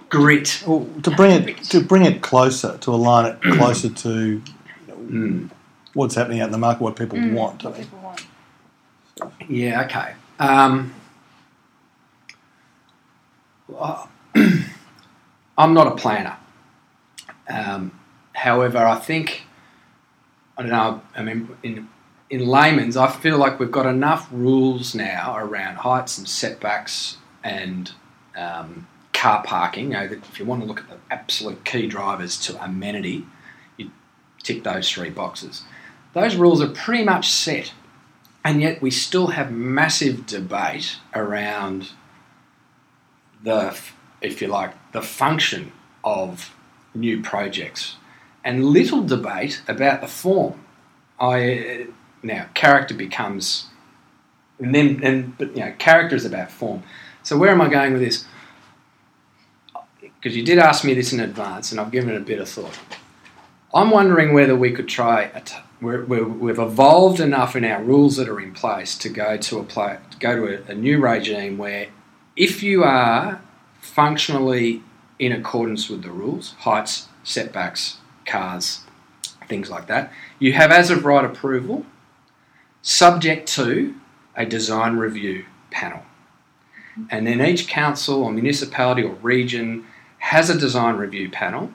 Grit. 0.09 0.64
Well, 0.66 0.88
to 1.04 1.11
bring 1.12 1.30
it 1.49 1.57
to 1.64 1.80
bring 1.80 2.04
it 2.04 2.21
closer, 2.23 2.76
to 2.78 2.90
align 2.90 3.26
it 3.26 3.40
closer 3.42 3.88
to 3.90 4.42
Mm. 4.88 5.50
What's 5.94 6.14
happening 6.14 6.40
out 6.40 6.47
in 6.47 6.52
the 6.52 6.59
market, 6.59 6.82
what 6.82 6.97
people 6.97 7.18
Mm, 7.18 7.32
want. 7.32 7.64
What 7.64 7.76
people 7.76 7.99
want. 8.00 8.25
Yeah, 9.49 9.82
okay. 9.85 10.14
Um, 10.38 10.94
well, 13.68 14.09
I'm 15.59 15.75
not 15.75 15.87
a 15.87 15.97
planner. 15.97 16.37
Um, 17.49 17.99
however, 18.32 18.78
I 18.78 18.97
think, 18.97 19.42
I 20.56 20.62
don't 20.62 20.70
know, 20.70 21.02
I 21.16 21.23
mean, 21.23 21.49
in, 21.62 21.88
in 22.30 22.47
layman's, 22.47 22.97
I 22.97 23.09
feel 23.11 23.37
like 23.38 23.59
we've 23.59 23.70
got 23.70 23.87
enough 23.87 24.28
rules 24.30 24.94
now 24.94 25.37
around 25.37 25.76
heights 25.76 26.16
and 26.16 26.28
setbacks 26.28 27.16
and 27.42 27.92
um, 28.37 28.87
car 29.12 29.42
parking. 29.42 29.87
You 29.87 29.90
know, 29.94 30.09
that 30.09 30.18
if 30.28 30.38
you 30.38 30.44
want 30.47 30.62
to 30.62 30.66
look 30.66 30.80
at 30.80 30.88
the 30.88 30.97
absolute 31.11 31.64
key 31.64 31.87
drivers 31.88 32.38
to 32.47 32.62
amenity, 32.62 33.26
you 33.76 33.90
tick 34.42 34.62
those 34.62 34.88
three 34.90 35.11
boxes. 35.11 35.62
Those 36.12 36.37
rules 36.37 36.61
are 36.61 36.69
pretty 36.69 37.05
much 37.05 37.31
set 37.31 37.73
and 38.45 38.61
yet 38.61 38.81
we 38.81 38.90
still 38.90 39.29
have 39.29 39.52
massive 39.52 40.26
debate 40.26 40.97
around 41.14 41.90
the, 43.43 43.79
if 44.21 44.40
you 44.40 44.49
like, 44.49 44.73
the 44.93 45.02
function 45.02 45.73
of 46.02 46.55
new 46.95 47.23
projects, 47.23 47.97
and 48.43 48.64
little 48.64 49.02
debate 49.02 49.62
about 49.69 50.00
the 50.00 50.07
form. 50.07 50.64
I 51.19 51.88
now 52.23 52.47
character 52.55 52.95
becomes, 52.95 53.67
and 54.59 54.75
then 54.75 55.00
and 55.05 55.37
but 55.37 55.55
you 55.55 55.62
know 55.62 55.75
character 55.79 56.17
is 56.17 56.25
about 56.25 56.50
form. 56.50 56.83
So 57.23 57.37
where 57.37 57.50
am 57.50 57.61
I 57.61 57.69
going 57.69 57.93
with 57.93 58.00
this? 58.00 58.25
Because 60.00 60.35
you 60.35 60.43
did 60.43 60.59
ask 60.59 60.83
me 60.85 60.95
this 60.95 61.12
in 61.12 61.21
advance, 61.21 61.71
and 61.71 61.81
I've 61.81 61.90
given 61.90 62.14
it 62.14 62.17
a 62.17 62.25
bit 62.25 62.40
of 62.40 62.49
thought. 62.49 62.79
I'm 63.75 63.90
wondering 63.90 64.33
whether 64.33 64.57
we 64.57 64.73
could 64.73 64.88
try. 64.88 65.25
A 65.35 65.40
t- 65.43 65.57
we're, 65.80 66.25
we've 66.25 66.58
evolved 66.58 67.20
enough 67.20 67.56
in 67.56 67.64
our 67.64 67.82
rules 67.82 68.16
that 68.16 68.28
are 68.28 68.40
in 68.40 68.52
place 68.52 68.96
to 68.99 69.08
go 69.08 69.37
to 69.37 69.58
a 69.58 69.64
play, 69.64 69.99
go 70.18 70.37
to 70.37 70.62
a, 70.68 70.72
a 70.72 70.75
new 70.75 71.00
regime 71.00 71.58
where, 71.58 71.88
if 72.37 72.62
you 72.62 72.84
are 72.84 73.40
functionally 73.80 74.82
in 75.18 75.32
accordance 75.32 75.88
with 75.88 76.02
the 76.02 76.10
rules, 76.10 76.52
heights, 76.60 77.08
setbacks, 77.25 77.99
cars, 78.26 78.80
things 79.49 79.70
like 79.70 79.87
that, 79.88 80.12
you 80.38 80.52
have 80.52 80.70
as 80.70 80.90
of 80.90 81.04
right 81.04 81.25
approval, 81.25 81.84
subject 82.82 83.49
to 83.49 83.94
a 84.37 84.46
design 84.46 84.96
review 84.96 85.44
panel. 85.70 86.02
And 87.10 87.26
then 87.26 87.40
each 87.40 87.68
council 87.68 88.22
or 88.22 88.32
municipality 88.32 89.02
or 89.02 89.14
region 89.14 89.87
has 90.18 90.50
a 90.50 90.58
design 90.58 90.96
review 90.96 91.30
panel 91.30 91.72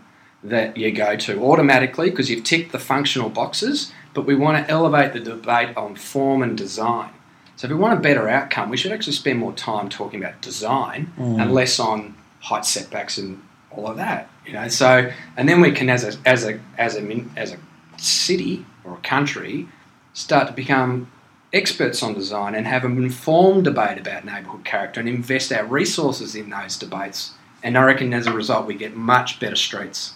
that 0.50 0.78
you 0.78 0.92
go 0.92 1.16
to 1.16 1.44
automatically 1.44 2.10
because 2.10 2.30
you've 2.30 2.44
ticked 2.44 2.72
the 2.72 2.80
functional 2.80 3.30
boxes, 3.30 3.92
but 4.14 4.25
we 4.25 4.36
want 4.36 4.66
to 4.66 4.72
elevate 4.72 5.14
the 5.14 5.20
debate 5.20 5.75
on 5.75 5.96
form 5.96 6.42
and 6.44 6.58
design. 6.58 7.10
So 7.56 7.68
if 7.68 7.72
we 7.72 7.78
want 7.80 7.98
a 7.98 8.02
better 8.02 8.28
outcome, 8.28 8.70
we 8.70 8.78
should 8.78 8.92
actually 8.92 9.14
spend 9.14 9.40
more 9.40 9.54
time 9.54 9.90
talking 9.90 10.20
about 10.22 10.42
design 10.42 11.12
Mm. 11.18 11.42
and 11.42 11.54
less 11.54 11.80
on 11.80 12.16
height 12.42 12.66
setbacks 12.66 13.18
and 13.18 13.42
all 13.72 13.88
of 13.88 13.98
that. 13.98 14.30
You 14.46 14.54
know, 14.54 14.68
so 14.68 15.12
and 15.38 15.48
then 15.50 15.62
we 15.62 15.72
can, 15.72 15.90
as 15.90 16.04
a 16.04 16.18
as 16.25 16.46
a 16.46 16.60
as 16.78 16.96
a 16.98 17.24
as 17.36 17.52
a 17.54 17.58
city 17.98 18.66
or 18.84 18.94
a 18.94 18.98
country, 18.98 19.68
start 20.14 20.48
to 20.48 20.54
become 20.54 21.10
experts 21.54 22.04
on 22.04 22.14
design 22.14 22.54
and 22.56 22.68
have 22.68 22.84
an 22.84 22.98
informed 22.98 23.64
debate 23.64 23.98
about 23.98 24.25
neighbourhood 24.25 24.66
character 24.66 25.00
and 25.00 25.08
invest 25.08 25.52
our 25.54 25.66
resources 25.66 26.36
in 26.36 26.50
those 26.50 26.78
debates. 26.78 27.32
And 27.64 27.78
I 27.78 27.84
reckon 27.84 28.14
as 28.14 28.28
a 28.28 28.34
result, 28.34 28.68
we 28.68 28.75
get 28.75 28.96
much 28.96 29.40
better 29.40 29.56
streets. 29.56 30.14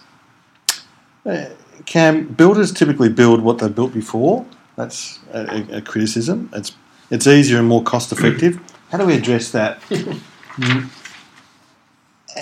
Uh, 1.24 1.46
Cam, 1.86 2.26
builders 2.28 2.72
typically 2.72 3.08
build 3.08 3.40
what 3.42 3.58
they 3.58 3.68
built 3.68 3.92
before. 3.92 4.46
That's 4.76 5.18
a, 5.32 5.40
a, 5.72 5.76
a 5.78 5.80
criticism. 5.82 6.50
It's 6.52 6.72
it's 7.10 7.26
easier 7.26 7.58
and 7.58 7.68
more 7.68 7.82
cost 7.82 8.12
effective. 8.12 8.60
How 8.90 8.98
do 8.98 9.06
we 9.06 9.14
address 9.14 9.50
that? 9.52 9.80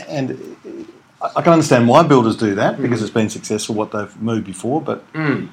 And 0.07 0.57
I 1.23 1.31
I 1.37 1.43
can 1.43 1.53
understand 1.53 1.89
why 1.89 2.03
builders 2.03 2.37
do 2.37 2.55
that 2.57 2.81
because 2.81 3.01
it's 3.03 3.11
been 3.11 3.29
successful 3.31 3.75
what 3.75 3.91
they've 3.91 4.15
moved 4.23 4.45
before. 4.47 4.81
But 4.81 5.11
Mm. 5.13 5.49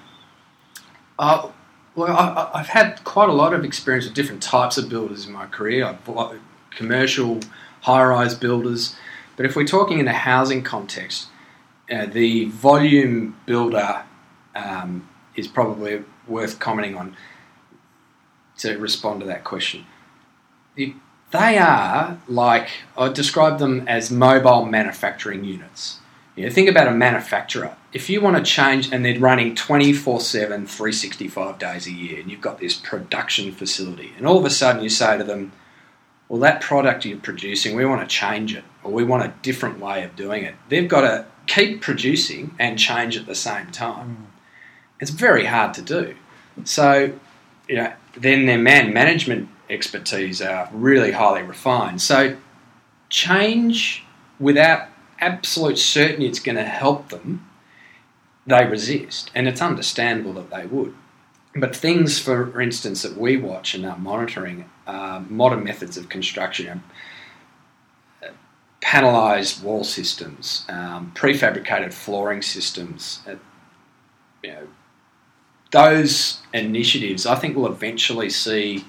Uh, 1.17 1.47
well, 1.95 2.11
I, 2.15 2.49
I've 2.53 2.67
had 2.67 3.01
quite 3.05 3.29
a 3.29 3.33
lot 3.33 3.53
of 3.53 3.63
experience 3.63 4.05
with 4.05 4.13
different 4.13 4.43
types 4.43 4.77
of 4.77 4.89
builders 4.89 5.25
in 5.25 5.31
my 5.31 5.45
career. 5.45 5.85
I've 5.85 6.03
bought 6.03 6.35
commercial, 6.71 7.39
high-rise 7.81 8.35
builders, 8.35 8.95
but 9.37 9.45
if 9.45 9.55
we're 9.55 9.65
talking 9.65 9.99
in 9.99 10.07
a 10.09 10.13
housing 10.13 10.61
context, 10.61 11.27
uh, 11.91 12.05
the 12.05 12.45
volume 12.45 13.37
builder 13.45 14.03
um, 14.55 15.07
is 15.35 15.47
probably 15.47 16.03
worth 16.27 16.59
commenting 16.59 16.95
on 16.95 17.15
to 18.57 18.77
respond 18.77 19.19
to 19.21 19.25
that 19.27 19.43
question. 19.43 19.85
The- 20.75 20.95
They 21.31 21.57
are 21.57 22.19
like 22.27 22.69
I 22.97 23.09
describe 23.09 23.59
them 23.59 23.87
as 23.87 24.09
mobile 24.09 24.65
manufacturing 24.65 25.43
units. 25.43 25.99
You 26.35 26.45
know, 26.45 26.51
think 26.51 26.69
about 26.69 26.87
a 26.87 26.91
manufacturer. 26.91 27.75
If 27.93 28.09
you 28.09 28.19
want 28.19 28.35
to 28.37 28.43
change, 28.43 28.91
and 28.91 29.05
they're 29.05 29.19
running 29.19 29.55
24 29.55 30.19
7, 30.19 30.67
365 30.67 31.57
days 31.57 31.87
a 31.87 31.91
year, 31.91 32.19
and 32.19 32.29
you've 32.29 32.41
got 32.41 32.59
this 32.59 32.73
production 32.73 33.51
facility, 33.53 34.11
and 34.17 34.27
all 34.27 34.37
of 34.37 34.45
a 34.45 34.49
sudden 34.49 34.83
you 34.83 34.89
say 34.89 35.17
to 35.17 35.23
them, 35.23 35.51
Well, 36.27 36.41
that 36.41 36.59
product 36.61 37.05
you're 37.05 37.17
producing, 37.19 37.75
we 37.75 37.85
want 37.85 38.01
to 38.01 38.07
change 38.07 38.53
it, 38.55 38.65
or 38.83 38.91
we 38.91 39.03
want 39.05 39.23
a 39.23 39.33
different 39.43 39.79
way 39.79 40.03
of 40.03 40.15
doing 40.15 40.43
it. 40.43 40.55
They've 40.69 40.89
got 40.89 41.01
to 41.01 41.25
keep 41.47 41.81
producing 41.81 42.55
and 42.59 42.77
change 42.77 43.17
at 43.17 43.25
the 43.25 43.35
same 43.35 43.67
time. 43.71 44.17
Mm. 44.17 44.25
It's 44.99 45.11
very 45.11 45.45
hard 45.45 45.73
to 45.75 45.81
do. 45.81 46.15
So, 46.63 47.13
you 47.67 47.75
know, 47.75 47.93
then 48.15 48.45
their 48.45 48.57
man 48.57 48.93
management 48.93 49.49
expertise 49.69 50.41
are 50.41 50.69
really 50.71 51.11
highly 51.11 51.41
refined. 51.41 52.01
So, 52.01 52.37
change 53.09 54.03
without 54.39 54.87
absolute 55.19 55.77
certainty 55.77 56.27
it's 56.27 56.39
going 56.39 56.55
to 56.55 56.63
help 56.63 57.09
them, 57.09 57.49
they 58.47 58.65
resist, 58.65 59.31
and 59.33 59.47
it's 59.47 59.61
understandable 59.61 60.33
that 60.33 60.49
they 60.49 60.65
would. 60.65 60.95
But 61.55 61.75
things, 61.75 62.19
for 62.19 62.59
instance, 62.59 63.01
that 63.03 63.17
we 63.17 63.37
watch 63.37 63.73
and 63.73 63.85
are 63.85 63.97
monitoring 63.97 64.69
are 64.85 65.21
modern 65.21 65.63
methods 65.63 65.97
of 65.97 66.09
construction, 66.09 66.83
panelised 68.85 69.63
wall 69.63 69.83
systems, 69.83 70.63
um, 70.69 71.11
prefabricated 71.15 71.91
flooring 71.91 72.43
systems. 72.43 73.21
Uh, 73.27 73.35
you 74.43 74.51
know, 74.51 74.67
those 75.71 76.41
initiatives, 76.53 77.25
I 77.25 77.35
think, 77.35 77.55
will 77.55 77.65
eventually 77.65 78.29
see 78.29 78.85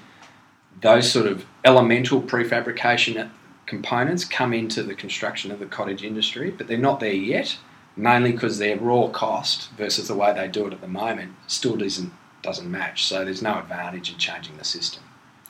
those 0.81 1.11
sort 1.11 1.25
of 1.25 1.45
elemental 1.65 2.21
prefabrication 2.21 3.29
components 3.65 4.23
come 4.23 4.53
into 4.53 4.83
the 4.83 4.93
construction 4.93 5.51
of 5.51 5.59
the 5.59 5.65
cottage 5.65 6.03
industry, 6.03 6.51
but 6.51 6.67
they're 6.67 6.77
not 6.77 6.99
there 6.99 7.11
yet, 7.11 7.57
mainly 7.95 8.31
because 8.31 8.59
their 8.59 8.77
raw 8.77 9.07
cost 9.07 9.71
versus 9.71 10.07
the 10.07 10.15
way 10.15 10.31
they 10.31 10.47
do 10.47 10.67
it 10.67 10.73
at 10.73 10.81
the 10.81 10.87
moment 10.87 11.33
still 11.47 11.75
doesn't 11.75 12.13
doesn't 12.43 12.69
match. 12.69 13.03
So 13.03 13.25
there's 13.25 13.41
no 13.41 13.57
advantage 13.57 14.11
in 14.11 14.19
changing 14.19 14.57
the 14.57 14.63
system 14.63 15.01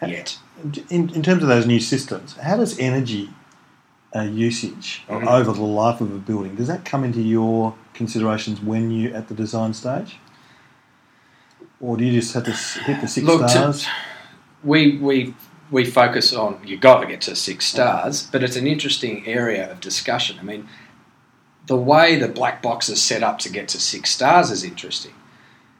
yet. 0.02 0.38
in, 0.90 1.10
in 1.10 1.22
terms 1.22 1.44
of 1.44 1.50
those 1.50 1.68
new 1.68 1.82
systems, 1.82 2.38
how 2.38 2.56
does 2.56 2.80
energy 2.80 3.30
uh, 4.18 4.24
usage 4.24 5.04
Mhm. 5.10 5.28
over 5.28 5.52
the 5.54 5.62
life 5.62 6.02
of 6.02 6.14
a 6.14 6.18
building 6.18 6.56
does 6.56 6.68
that 6.68 6.84
come 6.86 7.04
into 7.04 7.22
your 7.22 7.76
considerations 7.94 8.60
when 8.62 8.90
you 8.92 9.14
at 9.14 9.28
the 9.28 9.34
design 9.34 9.74
stage, 9.74 10.18
or 11.80 11.98
do 11.98 12.04
you 12.06 12.12
just 12.20 12.34
have 12.34 12.44
to 12.46 12.52
hit 12.52 13.02
the 13.02 13.08
six 13.08 13.26
Look, 13.26 13.42
to- 13.42 13.50
stars? 13.50 13.88
we 14.64 14.98
we 14.98 15.34
we 15.70 15.84
focus 15.86 16.34
on 16.34 16.60
you've 16.66 16.80
got 16.82 17.02
to 17.02 17.08
get 17.08 17.22
to 17.22 17.36
six 17.36 17.66
stars, 17.66 18.24
but 18.32 18.42
it's 18.44 18.56
an 18.56 18.66
interesting 18.68 19.28
area 19.28 19.70
of 19.72 19.80
discussion. 19.82 20.38
I 20.40 20.44
mean, 20.44 20.68
the 21.68 21.76
way 21.76 22.16
the 22.18 22.30
black 22.30 22.62
box 22.62 22.88
is 22.90 23.02
set 23.02 23.22
up 23.22 23.38
to 23.40 23.50
get 23.50 23.68
to 23.70 23.80
six 23.80 24.10
stars 24.12 24.50
is 24.52 24.64
interesting. 24.64 25.14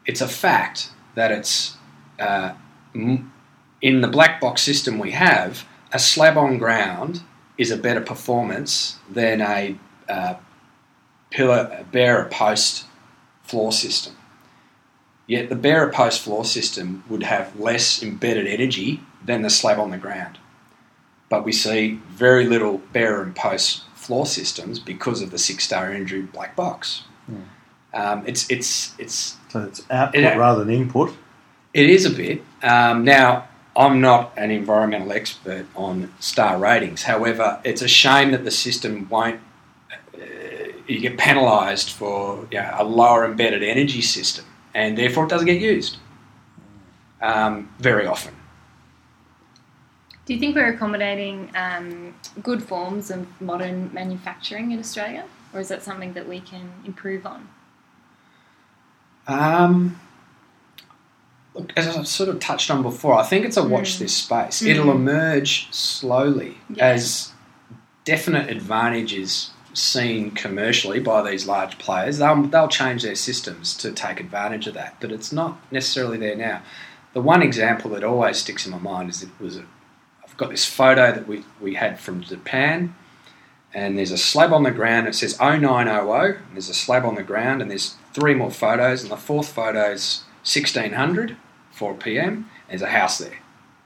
It's 0.06 0.22
a 0.22 0.28
fact 0.28 0.90
that 1.16 1.32
it's 1.32 1.78
uh, 2.20 2.52
in 2.94 4.02
the 4.02 4.08
black 4.08 4.42
box 4.42 4.62
system 4.62 5.00
we 5.00 5.12
have 5.12 5.66
a 5.94 6.00
slab 6.00 6.38
on 6.38 6.58
ground 6.58 7.22
is 7.58 7.72
a 7.72 7.78
better 7.78 8.02
performance 8.02 8.98
than 9.10 9.42
a 9.42 9.76
uh, 10.10 10.36
pillar 11.32 11.78
a 11.80 11.84
bearer 11.84 12.26
post 12.32 12.86
floor 13.44 13.72
system. 13.72 14.14
Yet 15.26 15.50
the 15.50 15.56
bearer 15.56 15.92
post 15.92 16.22
floor 16.22 16.46
system 16.46 17.04
would 17.10 17.24
have 17.24 17.60
less 17.60 18.02
embedded 18.02 18.48
energy 18.48 19.02
than 19.26 19.42
the 19.42 19.50
slab 19.50 19.80
on 19.80 19.92
the 19.92 19.98
ground. 19.98 20.38
But 21.30 21.44
we 21.44 21.52
see 21.52 22.00
very 22.10 22.46
little 22.46 22.78
bearer 22.94 23.24
and 23.24 23.36
post 23.36 23.84
floor 23.96 24.26
systems 24.26 24.80
because 24.80 25.22
of 25.22 25.32
the 25.32 25.38
six 25.38 25.66
star 25.66 25.92
energy 25.92 26.22
black 26.22 26.56
box. 26.56 27.04
Um, 27.94 28.24
it's 28.26 28.50
it's 28.50 28.94
it's 29.00 29.36
So 29.50 29.64
it's 29.64 29.82
output 29.90 30.22
Yeah. 30.22 30.36
rather 30.38 30.64
than 30.64 30.74
input. 30.74 31.14
it 31.74 31.90
is 31.90 32.06
a 32.06 32.10
bit. 32.10 32.42
Um, 32.64 33.04
now, 33.04 33.48
I'm 33.78 34.02
not 34.02 34.34
an 34.36 34.50
environmental 34.50 35.12
expert 35.12 35.68
on 35.76 36.12
star 36.20 36.58
ratings. 36.58 37.04
However, 37.04 37.62
it's 37.64 37.84
a 37.84 37.88
shame 37.88 38.32
that 38.32 38.44
the 38.44 38.50
system 38.50 39.08
won't. 39.08 39.40
Uh, 40.16 40.20
you 40.88 41.00
get 41.00 41.20
penalised 41.20 41.92
for 41.92 42.48
you 42.52 42.58
know, 42.58 42.76
a 42.76 42.84
lower 42.84 43.24
embedded 43.24 43.62
energy 43.62 44.02
system, 44.02 44.46
and 44.74 44.98
therefore 44.98 45.26
it 45.26 45.30
doesn't 45.30 45.46
get 45.46 45.62
used 45.62 45.98
um, 47.22 47.72
very 47.78 48.08
often. 48.08 48.34
Do 50.26 50.34
you 50.34 50.40
think 50.40 50.56
we're 50.56 50.74
accommodating 50.74 51.52
um, 51.56 52.16
good 52.42 52.64
forms 52.64 53.12
of 53.12 53.28
modern 53.40 53.92
manufacturing 53.94 54.72
in 54.72 54.80
Australia, 54.80 55.26
or 55.54 55.60
is 55.60 55.68
that 55.68 55.84
something 55.84 56.14
that 56.14 56.28
we 56.28 56.40
can 56.40 56.72
improve 56.84 57.28
on? 57.28 57.48
Um, 59.28 60.00
look, 61.58 61.74
as 61.76 61.88
I've 61.96 62.08
sort 62.08 62.30
of 62.30 62.40
touched 62.40 62.70
on 62.72 62.82
before, 62.84 63.14
I 63.16 63.24
think 63.24 63.46
it's 63.46 63.58
a 63.58 63.64
watch 63.64 63.96
Mm. 63.96 64.00
this 64.00 64.16
space. 64.16 64.62
Mm. 64.62 64.68
It'll 64.68 64.92
emerge 64.92 65.68
slowly 65.74 66.58
as 66.80 67.32
definite 68.06 68.50
advantages 68.50 69.52
seen 69.74 70.32
commercially 70.32 71.00
by 71.00 71.22
these 71.30 71.46
large 71.48 71.78
players. 71.78 72.18
They'll, 72.18 72.42
they'll 72.44 72.68
change 72.68 73.04
their 73.04 73.16
systems 73.16 73.76
to 73.78 73.92
take 73.92 74.20
advantage 74.20 74.66
of 74.68 74.74
that, 74.74 74.96
but 75.00 75.12
it's 75.12 75.32
not 75.32 75.60
necessarily 75.72 76.18
there 76.18 76.36
now. 76.36 76.62
The 77.14 77.22
one 77.22 77.42
example 77.44 77.92
that 77.92 78.04
always 78.04 78.38
sticks 78.38 78.66
in 78.66 78.72
my 78.72 78.80
mind 78.80 79.10
is 79.10 79.22
it 79.24 79.30
was 79.40 79.58
a, 79.58 79.66
I've 80.24 80.36
got 80.38 80.50
this 80.50 80.66
photo 80.66 81.12
that 81.12 81.28
we, 81.28 81.44
we 81.62 81.76
had 81.76 82.00
from 82.00 82.22
Japan, 82.22 82.96
and 83.74 83.98
there's 83.98 84.12
a 84.12 84.18
slab 84.18 84.52
on 84.54 84.64
the 84.64 84.72
ground. 84.72 85.08
It 85.08 85.14
says 85.16 85.38
0900, 85.40 86.38
and 86.38 86.46
there's 86.54 86.70
a 86.70 86.74
slab 86.74 87.06
on 87.06 87.16
the 87.16 87.24
ground, 87.24 87.62
and 87.62 87.70
there's 87.70 87.96
three 88.14 88.34
more 88.34 88.52
photos, 88.52 89.04
and 89.04 89.12
the 89.12 89.18
fourth 89.18 89.50
photo's 89.52 90.24
1600, 90.44 91.38
4 91.78 91.94
p.m. 91.96 92.50
There's 92.70 92.82
a 92.82 92.88
house 92.90 93.20
there. 93.20 93.38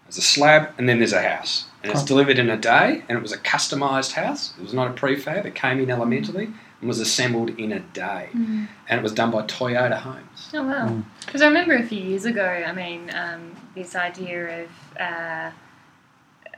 There's 0.06 0.18
a 0.18 0.22
slab, 0.22 0.74
and 0.78 0.88
then 0.90 0.98
there's 0.98 1.14
a 1.14 1.22
house. 1.22 1.66
And 1.84 1.92
it's 1.92 2.04
delivered 2.04 2.38
in 2.40 2.50
a 2.50 2.58
day, 2.58 3.04
and 3.08 3.18
it 3.18 3.22
was 3.22 3.32
a 3.32 3.38
customised 3.38 4.14
house. 4.14 4.54
It 4.58 4.62
was 4.64 4.74
not 4.74 4.88
a 4.90 4.94
prefab. 4.94 5.46
It 5.46 5.56
came 5.56 5.80
in 5.80 5.90
elementally 5.90 6.46
and 6.80 6.88
was 6.88 7.00
assembled 7.00 7.50
in 7.52 7.72
a 7.72 7.80
day. 7.80 8.30
And 8.34 8.68
it 8.90 9.02
was 9.04 9.14
done 9.14 9.32
by 9.32 9.44
Toyota 9.44 9.98
Homes. 10.00 10.50
Oh 10.54 10.64
wow! 10.64 10.88
Mm. 10.90 11.04
Because 11.26 11.42
I 11.42 11.48
remember 11.48 11.76
a 11.76 11.84
few 11.84 12.02
years 12.02 12.26
ago. 12.26 12.46
I 12.46 12.72
mean, 12.74 13.12
um, 13.14 13.56
this 13.76 13.96
idea 13.96 14.64
of 14.64 14.70
uh, 15.00 15.52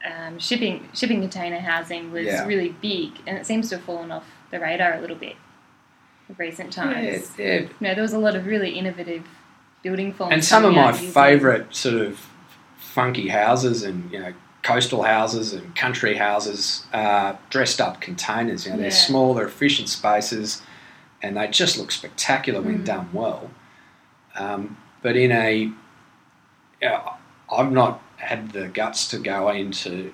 um, 0.06 0.40
shipping 0.40 0.90
shipping 0.94 1.22
container 1.22 1.60
housing 1.60 2.12
was 2.12 2.26
Yeah. 2.26 2.46
really 2.46 2.70
big, 2.82 3.12
and 3.28 3.38
it 3.38 3.46
seems 3.46 3.70
to 3.70 3.78
have 3.78 3.86
fallen 3.86 4.12
off 4.12 4.26
the 4.52 4.60
radar 4.60 4.94
a 4.96 5.02
little 5.02 5.16
bit 5.16 5.36
of 6.30 6.38
recent 6.40 6.74
times. 6.74 7.32
Yeah, 7.38 7.46
yeah. 7.46 7.60
You 7.62 7.70
know, 7.82 7.94
there 7.94 8.02
was 8.04 8.14
a 8.14 8.20
lot 8.20 8.36
of 8.36 8.46
really 8.46 8.72
innovative 8.72 9.24
building 9.84 10.14
forms. 10.14 10.34
and 10.34 10.44
some 10.44 10.66
of 10.66 10.74
my 10.74 10.92
favourite 10.92 11.74
sort 11.76 11.96
of 11.96 12.20
funky 12.78 13.28
houses 13.30 13.84
and 13.84 14.12
you 14.12 14.20
know 14.20 14.34
coastal 14.64 15.04
houses 15.04 15.52
and 15.54 15.76
country 15.76 16.16
houses 16.16 16.86
are 16.94 17.38
dressed 17.50 17.82
up 17.82 18.00
containers. 18.00 18.66
You 18.66 18.72
know, 18.72 18.78
they're 18.78 18.92
small, 18.92 19.34
they're 19.34 19.46
efficient 19.48 19.90
spaces, 19.90 20.62
and 21.22 21.36
they 21.36 21.48
just 21.50 21.78
look 21.78 21.92
spectacular 21.92 22.62
when 22.62 22.80
Mm. 22.80 22.86
done 22.86 23.10
well. 23.12 23.50
Um, 24.36 24.78
but 25.02 25.18
in 25.18 25.32
a, 25.34 25.70
yeah, 26.82 27.02
I've 27.52 27.72
not 27.74 28.02
had 28.16 28.52
the 28.52 28.70
guts 28.70 29.08
to 29.10 29.18
go 29.20 29.50
into 29.50 30.14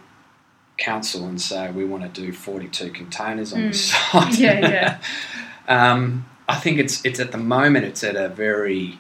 council 0.78 1.28
and 1.28 1.40
say 1.40 1.70
we 1.70 1.86
want 1.86 2.12
to 2.12 2.22
do 2.22 2.32
42 2.34 2.90
containers 2.92 3.54
on 3.54 3.68
this 3.68 3.92
site. 3.92 4.40
Yeah, 4.40 4.60
yeah. 4.62 4.98
um, 5.68 6.26
I 6.48 6.56
think 6.56 6.80
it's 6.80 7.06
it's 7.06 7.20
at 7.20 7.32
the 7.32 7.38
moment 7.38 7.86
it's 7.86 8.04
at 8.04 8.16
a 8.16 8.30
very 8.30 8.98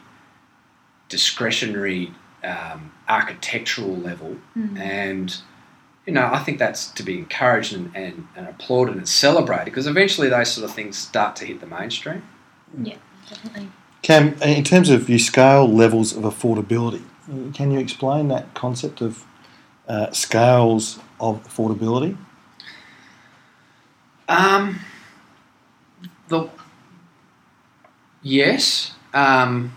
discretionary 1.10 2.13
um, 2.43 2.91
architectural 3.08 3.95
level, 3.98 4.38
Mm. 4.58 4.80
and 4.80 5.38
you 6.06 6.13
know 6.13 6.30
I 6.32 6.39
think 6.39 6.58
that's 6.60 6.88
to 6.91 7.04
be 7.04 7.17
encouraged 7.17 7.74
and, 7.74 7.91
and, 7.95 8.28
and 8.36 8.48
applauded 8.48 8.95
and 8.95 9.08
celebrated 9.08 9.65
because 9.65 9.88
eventually 9.88 10.30
those 10.30 10.52
sort 10.52 10.69
of 10.69 10.74
things 10.76 10.98
start 10.98 11.36
to 11.38 11.45
hit 11.45 11.60
the 11.60 11.67
mainstream. 11.67 12.24
Yeah, 12.82 12.95
definitely. 13.28 13.69
Cam, 14.02 14.36
in 14.41 14.63
terms 14.63 14.89
of 14.89 15.10
your 15.10 15.19
scale 15.19 15.67
levels 15.67 16.15
of 16.15 16.24
affordability, 16.24 17.04
can 17.54 17.72
you 17.72 17.80
explain 17.80 18.30
that 18.30 18.54
concept 18.54 19.02
of 19.02 19.26
uh, 19.88 20.12
scales 20.12 21.00
of 21.19 21.43
affordability? 21.43 22.17
Um, 24.30 24.80
the 26.30 26.48
yes, 28.22 28.93
um, 29.13 29.74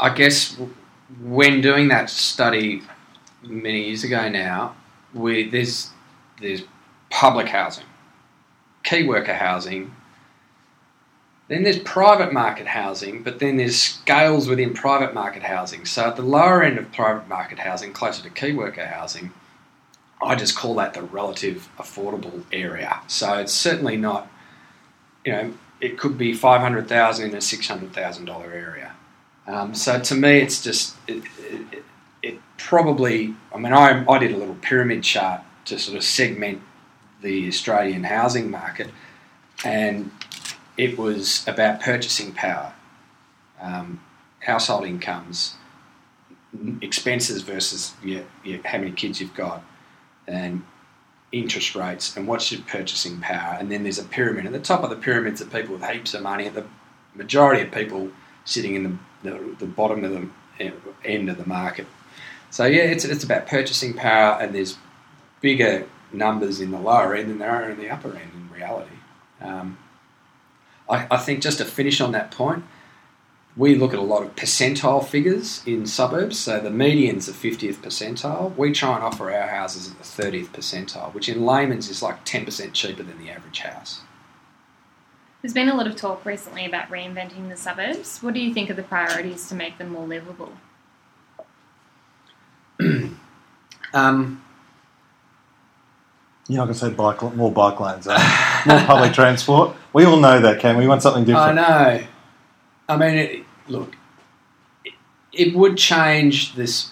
I 0.00 0.14
guess 0.14 0.56
when 1.22 1.60
doing 1.60 1.88
that 1.88 2.10
study 2.10 2.82
many 3.42 3.86
years 3.88 4.04
ago 4.04 4.28
now, 4.28 4.76
we 5.14 5.48
there's 5.48 5.90
there's 6.40 6.62
public 7.10 7.48
housing, 7.48 7.86
key 8.84 9.04
worker 9.06 9.34
housing. 9.34 9.94
Then 11.48 11.62
there's 11.62 11.78
private 11.78 12.32
market 12.34 12.66
housing, 12.66 13.22
but 13.22 13.38
then 13.38 13.56
there's 13.56 13.80
scales 13.80 14.48
within 14.48 14.74
private 14.74 15.14
market 15.14 15.42
housing. 15.42 15.86
So 15.86 16.06
at 16.06 16.16
the 16.16 16.22
lower 16.22 16.62
end 16.62 16.78
of 16.78 16.92
private 16.92 17.26
market 17.26 17.58
housing, 17.58 17.94
closer 17.94 18.22
to 18.22 18.28
key 18.28 18.52
worker 18.52 18.84
housing, 18.84 19.32
I 20.22 20.34
just 20.34 20.54
call 20.54 20.74
that 20.74 20.92
the 20.92 21.02
relative 21.02 21.70
affordable 21.78 22.44
area. 22.52 23.00
So 23.06 23.32
it's 23.38 23.54
certainly 23.54 23.96
not, 23.96 24.30
you 25.24 25.32
know, 25.32 25.54
it 25.80 25.96
could 25.96 26.18
be 26.18 26.34
five 26.34 26.60
hundred 26.60 26.86
thousand 26.86 27.30
in 27.30 27.36
a 27.36 27.40
six 27.40 27.66
hundred 27.66 27.94
thousand 27.94 28.26
dollar 28.26 28.52
area. 28.52 28.94
Um, 29.48 29.74
so 29.74 29.98
to 29.98 30.14
me, 30.14 30.40
it's 30.40 30.62
just 30.62 30.94
it, 31.08 31.24
it, 31.40 31.84
it, 32.22 32.38
probably. 32.58 33.34
I 33.52 33.58
mean, 33.58 33.72
I 33.72 34.04
I 34.06 34.18
did 34.18 34.32
a 34.32 34.36
little 34.36 34.56
pyramid 34.56 35.02
chart 35.02 35.40
to 35.64 35.78
sort 35.78 35.96
of 35.96 36.04
segment 36.04 36.60
the 37.22 37.48
Australian 37.48 38.04
housing 38.04 38.50
market, 38.50 38.90
and 39.64 40.10
it 40.76 40.98
was 40.98 41.48
about 41.48 41.80
purchasing 41.80 42.32
power, 42.32 42.74
um, 43.60 44.00
household 44.40 44.84
incomes, 44.84 45.54
expenses 46.82 47.42
versus 47.42 47.94
your, 48.04 48.24
your, 48.44 48.60
how 48.64 48.78
many 48.78 48.92
kids 48.92 49.20
you've 49.20 49.34
got, 49.34 49.64
and 50.26 50.62
interest 51.32 51.74
rates, 51.74 52.16
and 52.16 52.28
what's 52.28 52.52
your 52.52 52.60
purchasing 52.62 53.18
power. 53.20 53.56
And 53.58 53.72
then 53.72 53.82
there's 53.82 53.98
a 53.98 54.04
pyramid. 54.04 54.46
At 54.46 54.52
the 54.52 54.60
top 54.60 54.84
of 54.84 54.90
the 54.90 54.96
pyramid's 54.96 55.40
are 55.40 55.46
people 55.46 55.74
with 55.74 55.84
heaps 55.84 56.14
of 56.14 56.22
money. 56.22 56.48
The 56.48 56.66
majority 57.14 57.62
of 57.62 57.72
people 57.72 58.10
sitting 58.44 58.74
in 58.74 58.82
the, 58.84 58.98
the, 59.22 59.56
the 59.58 59.66
bottom 59.66 60.04
of 60.04 60.12
the 60.12 60.28
end 61.04 61.28
of 61.28 61.38
the 61.38 61.46
market. 61.46 61.86
So 62.50 62.64
yeah, 62.64 62.82
it's, 62.82 63.04
it's 63.04 63.24
about 63.24 63.46
purchasing 63.46 63.94
power, 63.94 64.40
and 64.40 64.54
there's 64.54 64.76
bigger 65.40 65.86
numbers 66.12 66.60
in 66.60 66.70
the 66.70 66.80
lower 66.80 67.14
end 67.14 67.30
than 67.30 67.38
there 67.38 67.50
are 67.50 67.70
in 67.70 67.78
the 67.78 67.90
upper 67.90 68.08
end 68.08 68.30
in 68.34 68.50
reality. 68.50 68.96
Um, 69.40 69.78
I, 70.88 71.06
I 71.10 71.16
think 71.18 71.42
just 71.42 71.58
to 71.58 71.64
finish 71.64 72.00
on 72.00 72.12
that 72.12 72.30
point, 72.30 72.64
we 73.56 73.74
look 73.74 73.92
at 73.92 73.98
a 73.98 74.02
lot 74.02 74.22
of 74.22 74.36
percentile 74.36 75.04
figures 75.04 75.62
in 75.66 75.86
suburbs. 75.86 76.38
So 76.38 76.60
the 76.60 76.70
median's 76.70 77.26
the 77.26 77.32
50th 77.32 77.76
percentile. 77.76 78.56
We 78.56 78.72
try 78.72 78.94
and 78.94 79.04
offer 79.04 79.32
our 79.32 79.48
houses 79.48 79.90
at 79.90 79.98
the 79.98 80.04
30th 80.04 80.48
percentile, 80.48 81.12
which 81.12 81.28
in 81.28 81.44
layman's 81.44 81.90
is 81.90 82.02
like 82.02 82.24
10% 82.24 82.72
cheaper 82.72 83.02
than 83.02 83.18
the 83.18 83.30
average 83.30 83.60
house. 83.60 84.00
There's 85.40 85.54
been 85.54 85.68
a 85.68 85.74
lot 85.74 85.86
of 85.86 85.94
talk 85.94 86.24
recently 86.24 86.66
about 86.66 86.88
reinventing 86.88 87.48
the 87.48 87.56
suburbs. 87.56 88.18
What 88.18 88.34
do 88.34 88.40
you 88.40 88.52
think 88.52 88.70
are 88.70 88.74
the 88.74 88.82
priorities 88.82 89.48
to 89.48 89.54
make 89.54 89.78
them 89.78 89.90
more 89.90 90.06
livable? 90.06 90.52
Um, 93.94 94.44
You're 96.46 96.58
not 96.58 96.64
going 96.64 96.74
to 96.74 96.78
say 96.78 96.90
bike, 96.90 97.22
more 97.34 97.50
bike 97.50 97.80
lanes, 97.80 98.06
are 98.06 98.18
you? 98.18 98.72
more 98.72 98.86
public 98.86 99.14
transport. 99.14 99.74
We 99.94 100.04
all 100.04 100.18
know 100.18 100.40
that, 100.40 100.60
Cam. 100.60 100.76
We 100.76 100.86
want 100.86 101.00
something 101.00 101.24
different. 101.24 101.58
I 101.58 101.96
know. 101.98 102.06
I 102.90 102.96
mean, 102.98 103.14
it, 103.16 103.44
look, 103.66 103.96
it, 104.84 104.92
it 105.32 105.54
would 105.54 105.78
change 105.78 106.54
this. 106.54 106.90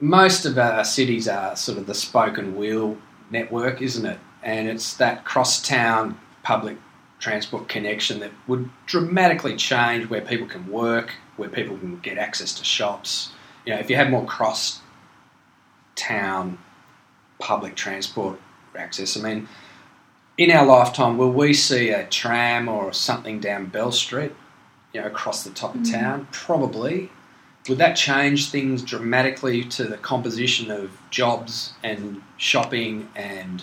Most 0.00 0.46
of 0.46 0.56
our 0.56 0.84
cities 0.84 1.28
are 1.28 1.54
sort 1.54 1.76
of 1.76 1.86
the 1.86 1.94
spoken 1.94 2.56
wheel 2.56 2.96
network, 3.30 3.82
isn't 3.82 4.06
it? 4.06 4.18
And 4.42 4.68
it's 4.68 4.94
that 4.94 5.26
cross 5.26 5.60
town 5.60 6.18
public 6.42 6.78
transport 7.20 7.68
connection 7.68 8.18
that 8.20 8.32
would 8.48 8.68
dramatically 8.86 9.54
change 9.56 10.08
where 10.08 10.22
people 10.22 10.46
can 10.46 10.66
work, 10.68 11.12
where 11.36 11.48
people 11.48 11.76
can 11.78 12.00
get 12.00 12.18
access 12.18 12.52
to 12.54 12.64
shops. 12.64 13.30
You 13.64 13.74
know, 13.74 13.78
if 13.78 13.88
you 13.90 13.96
had 13.96 14.10
more 14.10 14.24
cross 14.24 14.80
town 15.94 16.58
public 17.38 17.76
transport 17.76 18.40
access, 18.76 19.16
I 19.16 19.20
mean, 19.20 19.48
in 20.38 20.50
our 20.50 20.64
lifetime, 20.64 21.18
will 21.18 21.32
we 21.32 21.52
see 21.52 21.90
a 21.90 22.06
tram 22.06 22.68
or 22.68 22.92
something 22.92 23.40
down 23.40 23.66
Bell 23.66 23.92
Street, 23.92 24.32
you 24.94 25.00
know, 25.00 25.06
across 25.06 25.44
the 25.44 25.50
top 25.50 25.74
of 25.74 25.82
Mm. 25.82 25.92
town? 25.92 26.28
Probably. 26.32 27.10
Would 27.68 27.76
that 27.78 27.94
change 27.94 28.48
things 28.50 28.82
dramatically 28.82 29.62
to 29.64 29.84
the 29.84 29.98
composition 29.98 30.70
of 30.70 30.90
jobs 31.10 31.74
and 31.82 32.22
shopping 32.38 33.10
and 33.14 33.62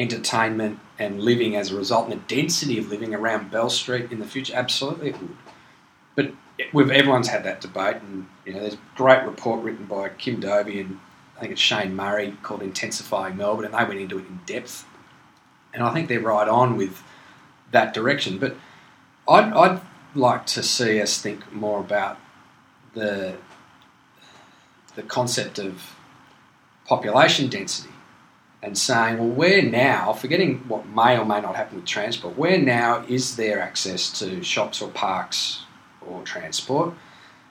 entertainment 0.00 0.80
and 0.98 1.20
living 1.20 1.54
as 1.54 1.70
a 1.70 1.76
result 1.76 2.08
and 2.08 2.20
the 2.20 2.34
density 2.34 2.78
of 2.78 2.88
living 2.88 3.14
around 3.14 3.50
Bell 3.50 3.70
Street 3.70 4.10
in 4.10 4.18
the 4.18 4.26
future? 4.26 4.54
Absolutely 4.56 5.10
it 5.10 5.20
would. 5.20 5.36
But 6.16 6.32
we've, 6.72 6.90
everyone's 6.90 7.28
had 7.28 7.44
that 7.44 7.60
debate, 7.60 7.96
and 7.96 8.26
you 8.44 8.54
know, 8.54 8.60
there's 8.60 8.74
a 8.74 8.80
great 8.96 9.24
report 9.24 9.62
written 9.62 9.84
by 9.84 10.08
Kim 10.08 10.40
Dovey 10.40 10.80
and 10.80 10.98
I 11.36 11.40
think 11.40 11.52
it's 11.52 11.60
Shane 11.62 11.96
Murray 11.96 12.36
called 12.42 12.62
Intensifying 12.62 13.38
Melbourne, 13.38 13.64
and 13.64 13.72
they 13.72 13.84
went 13.84 13.98
into 13.98 14.18
it 14.18 14.26
in 14.26 14.40
depth. 14.44 14.84
And 15.72 15.82
I 15.82 15.94
think 15.94 16.08
they're 16.08 16.20
right 16.20 16.46
on 16.46 16.76
with 16.76 17.02
that 17.70 17.94
direction. 17.94 18.36
But 18.36 18.56
I'd, 19.26 19.50
I'd 19.54 19.80
like 20.14 20.44
to 20.46 20.62
see 20.62 21.00
us 21.00 21.20
think 21.20 21.50
more 21.50 21.80
about 21.80 22.18
the 22.94 23.36
the 24.96 25.02
concept 25.02 25.58
of 25.58 25.94
population 26.84 27.48
density 27.48 27.94
and 28.62 28.76
saying, 28.76 29.18
well, 29.18 29.28
where 29.28 29.62
now, 29.62 30.12
forgetting 30.12 30.58
what 30.68 30.86
may 30.86 31.18
or 31.18 31.24
may 31.24 31.40
not 31.40 31.56
happen 31.56 31.76
with 31.76 31.86
transport, 31.86 32.36
where 32.36 32.58
now 32.58 33.04
is 33.08 33.36
there 33.36 33.60
access 33.60 34.18
to 34.18 34.42
shops 34.42 34.82
or 34.82 34.90
parks 34.90 35.62
or 36.06 36.22
transport? 36.22 36.94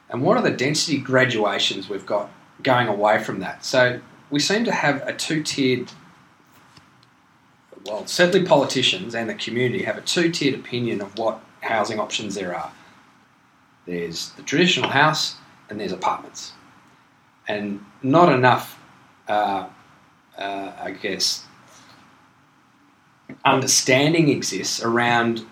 And 0.10 0.22
what 0.22 0.38
are 0.38 0.44
the 0.44 0.52
density 0.52 1.00
graduations 1.00 1.90
we've 1.90 2.06
got 2.06 2.30
going 2.62 2.88
away 2.88 3.24
from 3.24 3.40
that? 3.40 3.66
So 3.66 4.02
we 4.30 4.40
seem 4.40 4.66
to 4.66 4.72
have 4.72 5.02
a 5.08 5.14
two 5.14 5.42
tiered, 5.42 5.92
well, 7.86 8.06
certainly 8.06 8.48
politicians 8.48 9.16
and 9.16 9.30
the 9.30 9.36
community 9.36 9.84
have 9.84 9.98
a 9.98 10.02
two 10.02 10.32
tiered 10.32 10.60
opinion 10.60 11.02
of 11.02 11.18
what 11.18 11.42
housing 11.62 12.00
options 12.00 12.36
there 12.36 12.56
are. 12.56 12.72
There's 13.86 14.30
the 14.32 14.44
traditional 14.44 14.90
house 14.90 15.38
and 15.70 15.80
there's 15.80 15.92
apartments. 15.92 16.54
And 17.48 17.84
not 18.04 18.32
enough, 18.32 18.80
uh, 19.28 19.68
uh, 20.40 20.72
I 20.82 20.92
guess, 20.92 21.44
understanding 23.46 24.30
exists 24.30 24.82
around 24.82 25.46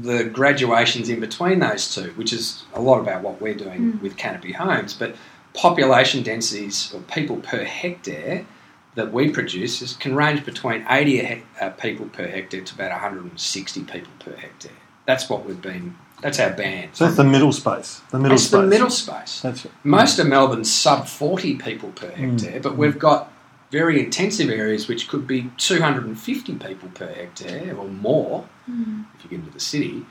the 0.00 0.24
graduations 0.24 1.08
in 1.08 1.20
between 1.20 1.58
those 1.58 1.94
two, 1.94 2.12
which 2.16 2.32
is 2.32 2.62
a 2.74 2.80
lot 2.80 3.00
about 3.00 3.22
what 3.22 3.40
we're 3.40 3.54
doing 3.54 3.94
Mm. 3.94 4.00
with 4.02 4.16
Canopy 4.16 4.52
Homes. 4.52 4.94
But 4.94 5.14
population 5.54 6.22
densities 6.22 6.92
or 6.94 7.00
people 7.00 7.36
per 7.36 7.62
hectare 7.64 8.46
that 8.94 9.12
we 9.12 9.30
produce 9.30 9.82
is, 9.82 9.94
can 9.94 10.14
range 10.14 10.44
between 10.44 10.84
80 10.88 11.20
a 11.20 11.24
hec- 11.24 11.44
uh, 11.60 11.70
people 11.70 12.06
per 12.06 12.26
hectare 12.26 12.62
to 12.62 12.74
about 12.74 12.90
160 12.92 13.82
people 13.84 14.12
per 14.18 14.34
hectare. 14.36 14.72
That's 15.06 15.28
what 15.28 15.44
we've 15.44 15.60
been. 15.60 15.96
That's 16.20 16.38
our 16.38 16.50
band. 16.50 16.90
So 16.92 17.04
that's 17.04 17.16
the 17.16 17.24
middle 17.24 17.52
space. 17.52 18.00
The 18.10 18.18
middle 18.18 18.34
It's 18.36 18.44
space. 18.44 18.60
the 18.60 18.66
middle 18.66 18.90
space. 18.90 19.40
That's 19.40 19.64
it. 19.64 19.72
Most 19.82 20.18
of 20.20 20.26
Melbourne's 20.28 20.72
sub 20.72 21.08
40 21.08 21.54
people 21.56 21.90
per 21.90 22.08
Mm. 22.10 22.40
hectare, 22.40 22.60
but 22.60 22.76
we've 22.76 22.98
got 22.98 23.31
very 23.72 23.98
intensive 23.98 24.50
areas 24.50 24.86
which 24.86 25.08
could 25.08 25.26
be 25.26 25.50
250 25.56 26.54
people 26.56 26.88
per 26.90 27.08
hectare 27.08 27.74
or 27.74 27.88
more 27.88 28.46
if 28.68 29.24
you 29.24 29.30
get 29.30 29.38
into 29.40 29.50
the 29.50 29.58
city. 29.58 30.04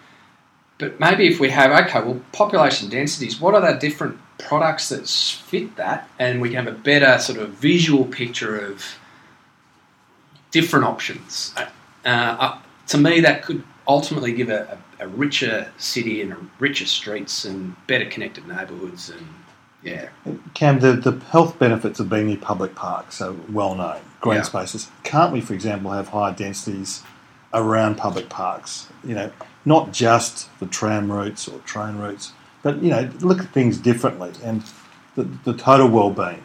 but 0.79 0.99
maybe 0.99 1.27
if 1.27 1.39
we 1.39 1.49
have 1.51 1.71
okay, 1.85 2.01
well, 2.01 2.19
population 2.33 2.89
densities. 2.89 3.39
What 3.39 3.53
are 3.53 3.61
the 3.61 3.79
different 3.79 4.17
products 4.39 4.89
that 4.89 5.07
fit 5.07 5.75
that, 5.75 6.09
and 6.17 6.41
we 6.41 6.49
can 6.49 6.65
have 6.65 6.73
a 6.73 6.77
better 6.77 7.19
sort 7.19 7.37
of 7.39 7.51
visual 7.51 8.05
picture 8.05 8.57
of 8.57 8.83
different 10.49 10.85
options. 10.85 11.53
Uh, 11.55 12.07
uh, 12.07 12.59
to 12.87 12.97
me, 12.97 13.21
that 13.21 13.43
could 13.43 13.63
ultimately 13.87 14.33
give 14.33 14.49
a, 14.49 14.79
a, 14.99 15.05
a, 15.05 15.07
richer 15.07 15.71
city 15.77 16.21
and 16.21 16.49
richer 16.59 16.85
streets 16.85 17.45
and 17.45 17.75
better 17.87 18.05
connected 18.05 18.47
neighbourhoods 18.47 19.09
and 19.09 19.27
yeah. 19.83 20.09
Cam, 20.53 20.79
the, 20.79 20.93
the 20.93 21.19
health 21.25 21.57
benefits 21.57 21.99
of 21.99 22.09
being 22.09 22.27
near 22.27 22.37
public 22.37 22.75
parks 22.75 23.21
are 23.21 23.33
well 23.49 23.75
known, 23.75 23.99
green 24.19 24.37
yeah. 24.37 24.43
spaces. 24.43 24.89
Can't 25.03 25.33
we, 25.33 25.41
for 25.41 25.53
example, 25.53 25.91
have 25.91 26.09
higher 26.09 26.33
densities 26.33 27.03
around 27.53 27.95
public 27.95 28.29
parks? 28.29 28.87
You 29.03 29.15
know, 29.15 29.31
not 29.65 29.91
just 29.91 30.49
the 30.59 30.67
tram 30.67 31.11
routes 31.11 31.47
or 31.47 31.59
train 31.59 31.97
routes, 31.97 32.33
but 32.61 32.81
you 32.81 32.89
know, 32.89 33.09
look 33.21 33.39
at 33.39 33.51
things 33.51 33.77
differently 33.77 34.31
and 34.43 34.63
the, 35.15 35.23
the 35.43 35.53
total 35.53 35.89
well-being. 35.89 36.43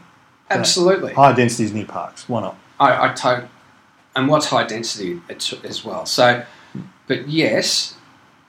Absolutely, 0.48 1.12
high 1.12 1.32
densities 1.32 1.72
near 1.72 1.86
parks. 1.86 2.28
Why 2.28 2.40
not? 2.40 2.58
I, 2.78 3.08
I 3.10 3.12
to- 3.12 3.48
and 4.14 4.28
what's 4.28 4.46
high 4.46 4.64
density 4.64 5.20
as 5.28 5.84
well. 5.84 6.06
So, 6.06 6.44
but 7.06 7.28
yes, 7.28 7.96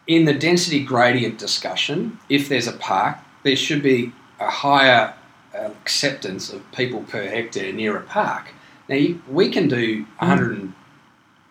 in 0.08 0.24
the 0.24 0.34
density 0.34 0.84
gradient 0.84 1.38
discussion, 1.38 2.20
if 2.30 2.48
there's 2.48 2.68
a 2.68 2.74
park, 2.74 3.18
there 3.44 3.56
should 3.56 3.84
be 3.84 4.14
a 4.40 4.50
higher 4.50 5.14
uh, 5.54 5.70
acceptance 5.82 6.52
of 6.52 6.70
people 6.72 7.02
per 7.04 7.28
hectare 7.28 7.74
near 7.74 7.98
a 7.98 8.02
park. 8.02 8.54
Now 8.90 8.96
you, 8.96 9.22
we 9.30 9.50
can 9.50 9.68
do 9.68 10.06
100, 10.20 10.58
mm. 10.58 10.74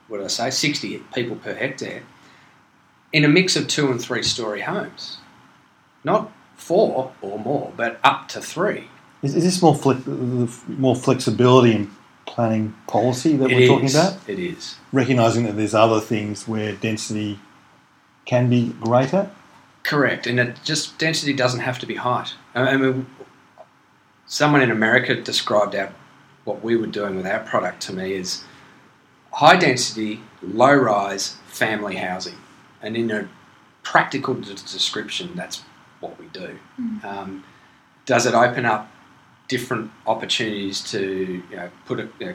what 0.08 0.18
did 0.18 0.24
I 0.24 0.28
say, 0.28 0.50
60 0.50 0.98
people 1.12 1.36
per 1.36 1.54
hectare 1.54 2.02
in 3.12 3.24
a 3.24 3.28
mix 3.28 3.56
of 3.56 3.68
two 3.68 3.90
and 3.90 4.00
three 4.00 4.22
story 4.22 4.60
homes, 4.60 5.18
not 6.04 6.30
four 6.56 7.12
or 7.22 7.38
more, 7.38 7.72
but 7.76 7.98
up 8.04 8.28
to 8.28 8.40
three. 8.40 8.88
Is, 9.22 9.34
is 9.34 9.44
this 9.44 9.62
more 9.62 9.78
more 10.68 10.94
flexibility 10.94 11.72
in 11.72 11.90
planning 12.26 12.74
policy 12.86 13.36
that 13.36 13.50
it 13.50 13.54
we're 13.54 13.62
is. 13.62 13.68
talking 13.68 13.90
about? 13.90 14.28
It 14.28 14.38
is. 14.38 14.76
Recognising 14.92 15.44
that 15.44 15.56
there's 15.56 15.74
other 15.74 16.00
things 16.00 16.46
where 16.46 16.72
density 16.74 17.38
can 18.24 18.50
be 18.50 18.74
greater? 18.80 19.30
Correct. 19.86 20.26
And 20.26 20.40
it 20.40 20.56
just 20.64 20.98
density 20.98 21.32
doesn't 21.32 21.60
have 21.60 21.78
to 21.78 21.86
be 21.86 21.94
height. 21.94 22.34
I 22.56 22.76
mean, 22.76 23.06
someone 24.26 24.60
in 24.60 24.72
America 24.72 25.14
described 25.14 25.76
our, 25.76 25.92
what 26.44 26.64
we 26.64 26.76
were 26.76 26.88
doing 26.88 27.14
with 27.14 27.24
our 27.24 27.38
product 27.38 27.82
to 27.82 27.92
me 27.92 28.16
as 28.16 28.42
high 29.32 29.54
density, 29.54 30.22
low 30.42 30.74
rise 30.74 31.36
family 31.46 31.94
housing. 31.94 32.34
And 32.82 32.96
in 32.96 33.12
a 33.12 33.28
practical 33.84 34.34
description, 34.34 35.36
that's 35.36 35.62
what 36.00 36.18
we 36.18 36.26
do. 36.32 36.58
Mm. 36.80 37.04
Um, 37.04 37.44
does 38.06 38.26
it 38.26 38.34
open 38.34 38.64
up 38.64 38.90
different 39.46 39.92
opportunities 40.04 40.80
to 40.90 41.44
you 41.48 41.56
know, 41.56 41.70
put 41.84 42.00
a, 42.00 42.08
you 42.18 42.26
know, 42.26 42.34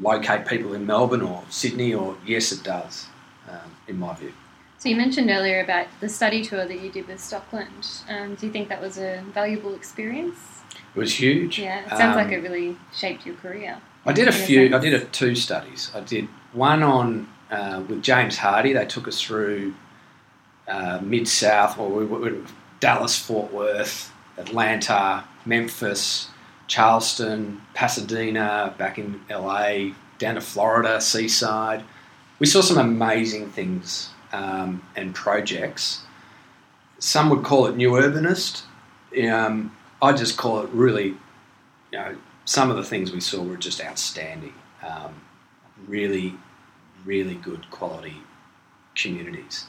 locate 0.00 0.46
people 0.46 0.72
in 0.72 0.86
Melbourne 0.86 1.22
or 1.22 1.42
Sydney, 1.50 1.94
or 1.94 2.16
yes, 2.24 2.52
it 2.52 2.62
does, 2.62 3.06
um, 3.50 3.72
in 3.88 3.98
my 3.98 4.14
view. 4.14 4.32
So 4.78 4.90
you 4.90 4.96
mentioned 4.96 5.30
earlier 5.30 5.60
about 5.60 5.86
the 6.00 6.08
study 6.08 6.44
tour 6.44 6.66
that 6.66 6.80
you 6.80 6.90
did 6.90 7.08
with 7.08 7.18
Stockland. 7.18 8.08
Um, 8.10 8.34
do 8.34 8.46
you 8.46 8.52
think 8.52 8.68
that 8.68 8.80
was 8.80 8.98
a 8.98 9.24
valuable 9.32 9.74
experience? 9.74 10.36
It 10.94 10.98
was 10.98 11.18
huge. 11.18 11.58
Yeah, 11.58 11.84
it 11.84 11.88
sounds 11.90 12.16
um, 12.16 12.24
like 12.24 12.32
it 12.32 12.40
really 12.40 12.76
shaped 12.94 13.24
your 13.24 13.36
career. 13.36 13.80
I 14.04 14.12
did 14.12 14.28
a 14.28 14.32
few. 14.32 14.74
I 14.74 14.78
did 14.78 14.94
a, 14.94 15.04
two 15.06 15.34
studies. 15.34 15.90
I 15.94 16.00
did 16.00 16.28
one 16.52 16.82
on 16.82 17.28
uh, 17.50 17.82
with 17.88 18.02
James 18.02 18.36
Hardie. 18.36 18.74
They 18.74 18.84
took 18.84 19.08
us 19.08 19.20
through 19.20 19.74
uh, 20.68 21.00
mid 21.02 21.26
South, 21.26 21.78
or 21.78 21.88
we, 21.88 22.04
we, 22.04 22.38
Dallas, 22.78 23.18
Fort 23.18 23.52
Worth, 23.52 24.12
Atlanta, 24.36 25.24
Memphis, 25.46 26.28
Charleston, 26.66 27.62
Pasadena, 27.72 28.74
back 28.76 28.98
in 28.98 29.22
LA, 29.30 29.92
down 30.18 30.34
to 30.34 30.40
Florida, 30.42 31.00
Seaside. 31.00 31.82
We 32.38 32.46
saw 32.46 32.60
some 32.60 32.76
amazing 32.76 33.50
things 33.50 34.10
um, 34.32 34.82
and 34.96 35.14
projects. 35.14 36.02
Some 36.98 37.30
would 37.30 37.44
call 37.44 37.66
it 37.66 37.76
new 37.76 37.92
urbanist. 37.92 38.62
Um, 39.30 39.76
I 40.00 40.12
just 40.12 40.36
call 40.36 40.60
it 40.60 40.70
really, 40.70 41.14
you 41.92 41.98
know, 41.98 42.16
some 42.44 42.70
of 42.70 42.76
the 42.76 42.84
things 42.84 43.12
we 43.12 43.20
saw 43.20 43.42
were 43.42 43.56
just 43.56 43.82
outstanding. 43.82 44.54
Um, 44.82 45.14
really, 45.86 46.34
really 47.04 47.34
good 47.34 47.70
quality 47.70 48.16
communities. 48.94 49.66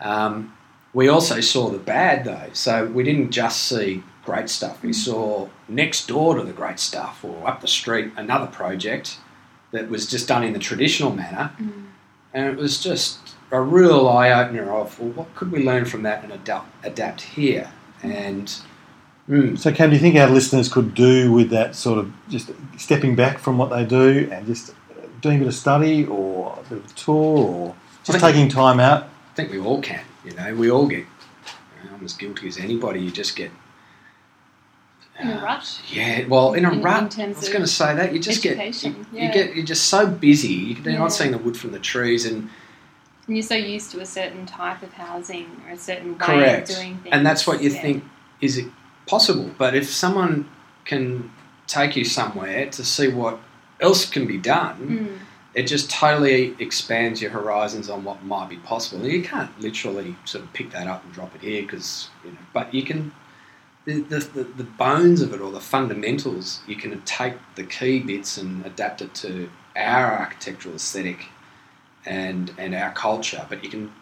Um, 0.00 0.56
we 0.92 1.08
also 1.08 1.40
saw 1.40 1.70
the 1.70 1.78
bad 1.78 2.24
though, 2.24 2.50
so 2.52 2.86
we 2.86 3.02
didn't 3.02 3.30
just 3.30 3.64
see 3.64 4.02
great 4.24 4.48
stuff. 4.48 4.82
We 4.82 4.92
saw 4.92 5.48
next 5.68 6.06
door 6.06 6.36
to 6.36 6.42
the 6.42 6.52
great 6.52 6.78
stuff, 6.78 7.24
or 7.24 7.48
up 7.48 7.60
the 7.60 7.68
street, 7.68 8.12
another 8.16 8.46
project 8.46 9.18
that 9.72 9.90
was 9.90 10.06
just 10.06 10.28
done 10.28 10.44
in 10.44 10.52
the 10.52 10.58
traditional 10.58 11.10
manner, 11.10 11.52
mm. 11.58 11.86
and 12.32 12.46
it 12.46 12.56
was 12.56 12.82
just 12.82 13.18
a 13.50 13.60
real 13.60 14.08
eye 14.08 14.30
opener 14.30 14.72
of 14.72 14.98
well, 14.98 15.10
what 15.10 15.34
could 15.34 15.52
we 15.52 15.64
learn 15.64 15.84
from 15.84 16.02
that 16.02 16.24
and 16.24 16.32
adapt 16.32 16.84
adapt 16.84 17.20
here 17.22 17.70
and. 18.02 18.60
Mm. 19.26 19.58
So, 19.58 19.72
Cam, 19.72 19.88
do 19.88 19.96
you 19.96 20.02
think 20.02 20.16
our 20.16 20.28
listeners 20.28 20.70
could 20.70 20.94
do 20.94 21.32
with 21.32 21.48
that 21.48 21.74
sort 21.74 21.98
of 21.98 22.12
just 22.28 22.50
stepping 22.76 23.16
back 23.16 23.38
from 23.38 23.56
what 23.56 23.70
they 23.70 23.82
do 23.82 24.28
and 24.30 24.46
just 24.46 24.74
doing 25.22 25.36
a 25.36 25.38
bit 25.38 25.48
of 25.48 25.54
study 25.54 26.04
or 26.04 26.58
a 26.60 26.68
bit 26.68 26.78
of 26.80 26.90
a 26.90 26.94
tour 26.94 27.38
or 27.38 27.74
just 28.04 28.20
taking 28.20 28.50
time 28.50 28.78
out? 28.80 29.04
I 29.04 29.34
think 29.34 29.50
we 29.50 29.58
all 29.58 29.80
can. 29.80 30.04
You 30.26 30.32
know, 30.32 30.54
we 30.54 30.70
all 30.70 30.86
get. 30.86 30.98
You 30.98 31.88
know, 31.88 31.96
I'm 31.96 32.04
as 32.04 32.12
guilty 32.12 32.48
as 32.48 32.58
anybody. 32.58 33.00
You 33.00 33.10
just 33.10 33.34
get 33.34 33.50
in 35.20 35.30
a 35.30 35.40
rush. 35.42 35.80
Yeah, 35.92 36.26
well, 36.26 36.54
in 36.54 36.64
a 36.64 36.72
in, 36.72 36.82
rut. 36.82 37.18
In 37.18 37.34
I 37.34 37.38
was 37.38 37.48
going 37.48 37.62
to 37.62 37.66
say 37.66 37.94
that 37.94 38.12
you 38.12 38.18
just 38.18 38.44
education. 38.44 38.92
get 38.92 38.98
you, 39.00 39.18
yeah. 39.18 39.26
you, 39.26 39.32
get 39.32 39.56
you're 39.56 39.64
just 39.64 39.86
so 39.86 40.06
busy. 40.06 40.48
You're 40.48 40.90
yeah. 40.90 40.98
not 40.98 41.12
seeing 41.12 41.30
the 41.30 41.38
wood 41.38 41.56
from 41.56 41.72
the 41.72 41.78
trees, 41.78 42.26
and 42.26 42.50
and 43.26 43.36
you're 43.36 43.42
so 43.42 43.54
used 43.54 43.90
to 43.92 44.00
a 44.00 44.06
certain 44.06 44.44
type 44.46 44.82
of 44.82 44.92
housing 44.92 45.46
or 45.66 45.72
a 45.72 45.78
certain 45.78 46.12
way 46.12 46.18
correct. 46.18 46.70
of 46.70 46.76
doing 46.76 46.98
things. 46.98 47.12
And 47.12 47.24
that's 47.24 47.46
what 47.46 47.62
you 47.62 47.70
yeah. 47.70 47.80
think 47.80 48.04
is 48.40 48.58
it 48.58 48.66
possible. 49.06 49.50
But 49.56 49.74
if 49.74 49.88
someone 49.88 50.48
can 50.84 51.30
take 51.66 51.96
you 51.96 52.04
somewhere 52.04 52.68
to 52.70 52.84
see 52.84 53.08
what 53.08 53.38
else 53.80 54.08
can 54.08 54.26
be 54.26 54.36
done, 54.36 54.88
mm. 54.88 55.18
it 55.54 55.62
just 55.62 55.90
totally 55.90 56.54
expands 56.58 57.22
your 57.22 57.30
horizons 57.30 57.88
on 57.88 58.04
what 58.04 58.22
might 58.24 58.50
be 58.50 58.56
possible. 58.58 59.06
You 59.06 59.22
can't 59.22 59.58
literally 59.58 60.16
sort 60.26 60.44
of 60.44 60.52
pick 60.52 60.70
that 60.72 60.86
up 60.86 61.02
and 61.04 61.12
drop 61.14 61.34
it 61.34 61.40
here 61.40 61.62
because 61.62 62.10
you 62.24 62.32
know, 62.32 62.38
but 62.52 62.72
you 62.74 62.82
can. 62.82 63.12
The, 63.86 64.00
the, 64.00 64.44
the 64.44 64.64
bones 64.64 65.20
of 65.20 65.34
it 65.34 65.42
or 65.42 65.52
the 65.52 65.60
fundamentals, 65.60 66.60
you 66.66 66.74
can 66.74 66.98
take 67.02 67.34
the 67.54 67.64
key 67.64 68.00
bits 68.00 68.38
and 68.38 68.64
adapt 68.64 69.02
it 69.02 69.14
to 69.16 69.50
our 69.76 70.20
architectural 70.20 70.76
aesthetic 70.76 71.26
and 72.06 72.52
and 72.58 72.74
our 72.74 72.92
culture. 72.92 73.44
But 73.48 73.64
you 73.64 73.70
can 73.70 73.92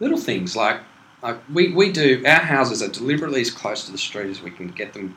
little 0.00 0.18
things 0.18 0.56
like 0.56 0.80
like 1.22 1.38
we, 1.52 1.72
we 1.72 1.92
do 1.92 2.22
our 2.26 2.40
houses 2.40 2.82
are 2.82 2.88
deliberately 2.88 3.40
as 3.40 3.50
close 3.50 3.84
to 3.86 3.92
the 3.92 3.98
street 3.98 4.30
as 4.30 4.42
we 4.42 4.50
can 4.50 4.68
get 4.68 4.92
them 4.92 5.16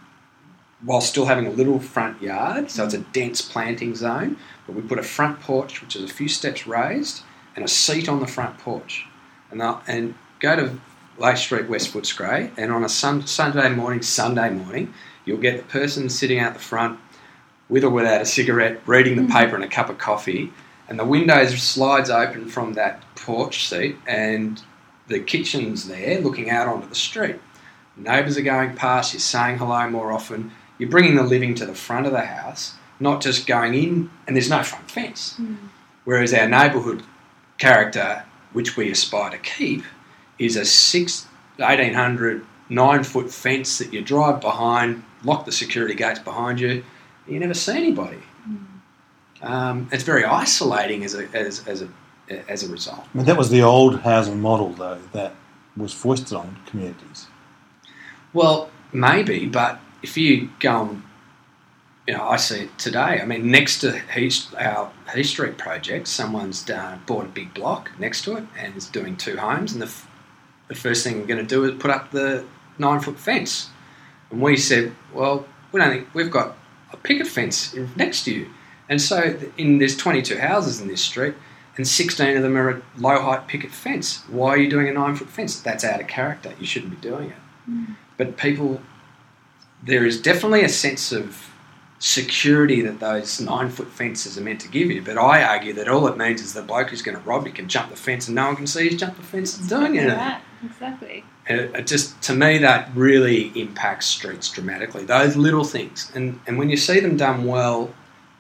while 0.85 1.01
still 1.01 1.25
having 1.25 1.45
a 1.45 1.51
little 1.51 1.79
front 1.79 2.21
yard. 2.21 2.71
So 2.71 2.85
it's 2.85 2.93
a 2.93 2.99
dense 2.99 3.41
planting 3.41 3.95
zone. 3.95 4.37
But 4.65 4.75
we 4.75 4.81
put 4.81 4.99
a 4.99 5.03
front 5.03 5.39
porch 5.41 5.81
which 5.81 5.95
is 5.95 6.03
a 6.03 6.13
few 6.13 6.29
steps 6.29 6.67
raised 6.67 7.23
and 7.55 7.65
a 7.65 7.67
seat 7.67 8.07
on 8.07 8.19
the 8.19 8.27
front 8.27 8.57
porch. 8.59 9.05
And 9.51 9.61
and 9.87 10.15
go 10.39 10.55
to 10.55 10.79
Lake 11.17 11.37
Street, 11.37 11.67
West 11.67 11.91
Footscray, 11.91 12.51
and 12.57 12.71
on 12.71 12.83
a 12.83 12.89
sun, 12.89 13.27
Sunday 13.27 13.69
morning, 13.69 14.01
Sunday 14.01 14.49
morning, 14.49 14.93
you'll 15.25 15.37
get 15.37 15.57
the 15.57 15.63
person 15.63 16.09
sitting 16.09 16.39
out 16.39 16.53
the 16.53 16.59
front 16.59 16.99
with 17.67 17.83
or 17.83 17.89
without 17.89 18.21
a 18.21 18.25
cigarette, 18.25 18.79
reading 18.85 19.15
the 19.15 19.23
mm-hmm. 19.23 19.31
paper 19.31 19.55
and 19.55 19.63
a 19.63 19.67
cup 19.67 19.89
of 19.89 19.97
coffee, 19.97 20.51
and 20.89 20.99
the 20.99 21.05
windows 21.05 21.61
slides 21.61 22.09
open 22.09 22.47
from 22.47 22.73
that 22.73 23.03
porch 23.15 23.69
seat, 23.69 23.95
and 24.07 24.61
the 25.07 25.19
kitchen's 25.19 25.87
there, 25.87 26.19
looking 26.19 26.49
out 26.49 26.67
onto 26.67 26.89
the 26.89 26.95
street. 26.95 27.37
Neighbours 27.95 28.37
are 28.37 28.41
going 28.41 28.75
past. 28.75 29.13
You're 29.13 29.19
saying 29.19 29.57
hello 29.57 29.89
more 29.89 30.11
often. 30.11 30.51
You're 30.77 30.89
bringing 30.89 31.15
the 31.15 31.23
living 31.23 31.55
to 31.55 31.65
the 31.65 31.75
front 31.75 32.05
of 32.05 32.11
the 32.11 32.25
house, 32.25 32.73
not 32.99 33.21
just 33.21 33.47
going 33.47 33.73
in, 33.73 34.09
and 34.25 34.35
there's 34.35 34.49
no 34.49 34.63
front 34.63 34.89
fence. 34.89 35.35
Mm. 35.39 35.57
Whereas 36.05 36.33
our 36.33 36.47
neighbourhood 36.47 37.03
character, 37.57 38.25
which 38.53 38.75
we 38.75 38.91
aspire 38.91 39.31
to 39.31 39.37
keep, 39.37 39.83
is 40.37 40.55
a 40.55 40.65
six, 40.65 41.27
1800 41.57 42.45
nine 42.69 43.03
foot 43.03 43.31
fence 43.31 43.79
that 43.79 43.91
you 43.91 44.01
drive 44.01 44.39
behind, 44.39 45.03
lock 45.23 45.45
the 45.45 45.51
security 45.51 45.95
gates 45.95 46.19
behind 46.19 46.59
you, 46.59 46.83
you 47.27 47.39
never 47.39 47.53
see 47.53 47.75
anybody. 47.75 48.19
Um, 49.41 49.89
it's 49.91 50.03
very 50.03 50.25
isolating 50.25 51.03
as 51.03 51.15
a, 51.15 51.27
as, 51.33 51.67
as, 51.67 51.81
a, 51.81 51.89
as 52.49 52.63
a 52.63 52.69
result. 52.69 53.03
Mean, 53.13 53.25
that 53.25 53.37
was 53.37 53.49
the 53.49 53.61
old 53.61 54.01
housing 54.01 54.41
model, 54.41 54.73
though, 54.73 54.99
that 55.13 55.33
was 55.77 55.93
foisted 55.93 56.33
on 56.33 56.57
communities. 56.65 57.27
Well, 58.33 58.69
maybe, 58.91 59.45
but 59.45 59.79
if 60.03 60.17
you 60.17 60.49
go 60.59 60.81
and, 60.81 61.03
you 62.07 62.17
know, 62.17 62.27
I 62.27 62.37
see 62.37 62.61
it 62.63 62.77
today. 62.77 63.21
I 63.21 63.25
mean, 63.25 63.51
next 63.51 63.79
to 63.81 64.01
our 64.57 64.91
Heath 65.13 65.27
Street 65.27 65.57
project, 65.57 66.07
someone's 66.07 66.63
done, 66.63 67.01
bought 67.05 67.25
a 67.25 67.29
big 67.29 67.53
block 67.53 67.91
next 67.99 68.23
to 68.23 68.35
it 68.37 68.45
and 68.57 68.75
is 68.75 68.87
doing 68.87 69.15
two 69.15 69.37
homes, 69.37 69.73
and 69.73 69.81
the, 69.81 69.93
the 70.67 70.75
first 70.75 71.03
thing 71.03 71.19
we're 71.19 71.27
going 71.27 71.45
to 71.45 71.55
do 71.55 71.63
is 71.65 71.79
put 71.79 71.91
up 71.91 72.11
the 72.11 72.45
nine 72.77 72.99
foot 72.99 73.19
fence. 73.19 73.69
And 74.31 74.41
we 74.41 74.57
said, 74.57 74.93
well, 75.13 75.45
we 75.71 75.79
don't 75.79 75.91
think 75.91 76.07
we've 76.13 76.31
got 76.31 76.57
a 76.91 76.97
picket 76.97 77.27
fence 77.27 77.75
next 77.95 78.23
to 78.25 78.33
you. 78.33 78.49
And 78.89 79.01
so 79.01 79.39
in 79.57 79.77
there's 79.77 79.95
22 79.95 80.37
houses 80.39 80.81
in 80.81 80.87
this 80.87 81.01
street, 81.01 81.35
and 81.77 81.87
16 81.87 82.35
of 82.35 82.43
them 82.43 82.57
are 82.57 82.69
a 82.69 82.81
low 82.97 83.21
height 83.21 83.47
picket 83.47 83.71
fence. 83.71 84.23
Why 84.27 84.49
are 84.49 84.57
you 84.57 84.69
doing 84.69 84.89
a 84.89 84.91
nine 84.91 85.15
foot 85.15 85.29
fence? 85.29 85.61
That's 85.61 85.85
out 85.85 86.01
of 86.01 86.07
character. 86.07 86.51
You 86.59 86.65
shouldn't 86.65 86.99
be 86.99 87.07
doing 87.07 87.29
it. 87.29 87.69
Mm. 87.69 87.95
But 88.17 88.35
people, 88.35 88.81
there 89.81 90.05
is 90.05 90.21
definitely 90.21 90.63
a 90.63 90.69
sense 90.69 91.13
of 91.13 91.49
security 91.99 92.81
that 92.81 92.99
those 92.99 93.39
nine 93.39 93.69
foot 93.69 93.89
fences 93.91 94.37
are 94.37 94.41
meant 94.41 94.61
to 94.61 94.69
give 94.69 94.89
you. 94.89 95.01
But 95.01 95.17
I 95.17 95.43
argue 95.43 95.73
that 95.73 95.87
all 95.87 96.07
it 96.07 96.17
means 96.17 96.41
is 96.41 96.53
the 96.53 96.61
bloke 96.61 96.89
who's 96.89 97.01
going 97.01 97.17
to 97.17 97.23
rob 97.23 97.45
you 97.45 97.53
can 97.53 97.67
jump 97.67 97.91
the 97.91 97.97
fence 97.97 98.27
and 98.27 98.35
no 98.35 98.47
one 98.47 98.55
can 98.55 98.67
see 98.67 98.89
he's 98.89 98.99
jumped 98.99 99.17
the 99.17 99.23
fence 99.23 99.57
and 99.57 99.69
doing 99.69 99.95
right. 100.07 100.41
Exactly. 100.65 101.23
And 101.47 101.59
it, 101.59 101.75
it 101.75 101.87
just 101.87 102.21
to 102.23 102.33
me 102.33 102.57
that 102.59 102.89
really 102.95 103.47
impacts 103.59 104.05
streets 104.05 104.49
dramatically. 104.49 105.05
Those 105.05 105.35
little 105.35 105.63
things, 105.63 106.11
and 106.15 106.39
and 106.47 106.57
when 106.57 106.69
you 106.69 106.77
see 106.77 106.99
them 106.99 107.17
done 107.17 107.45
well, 107.45 107.93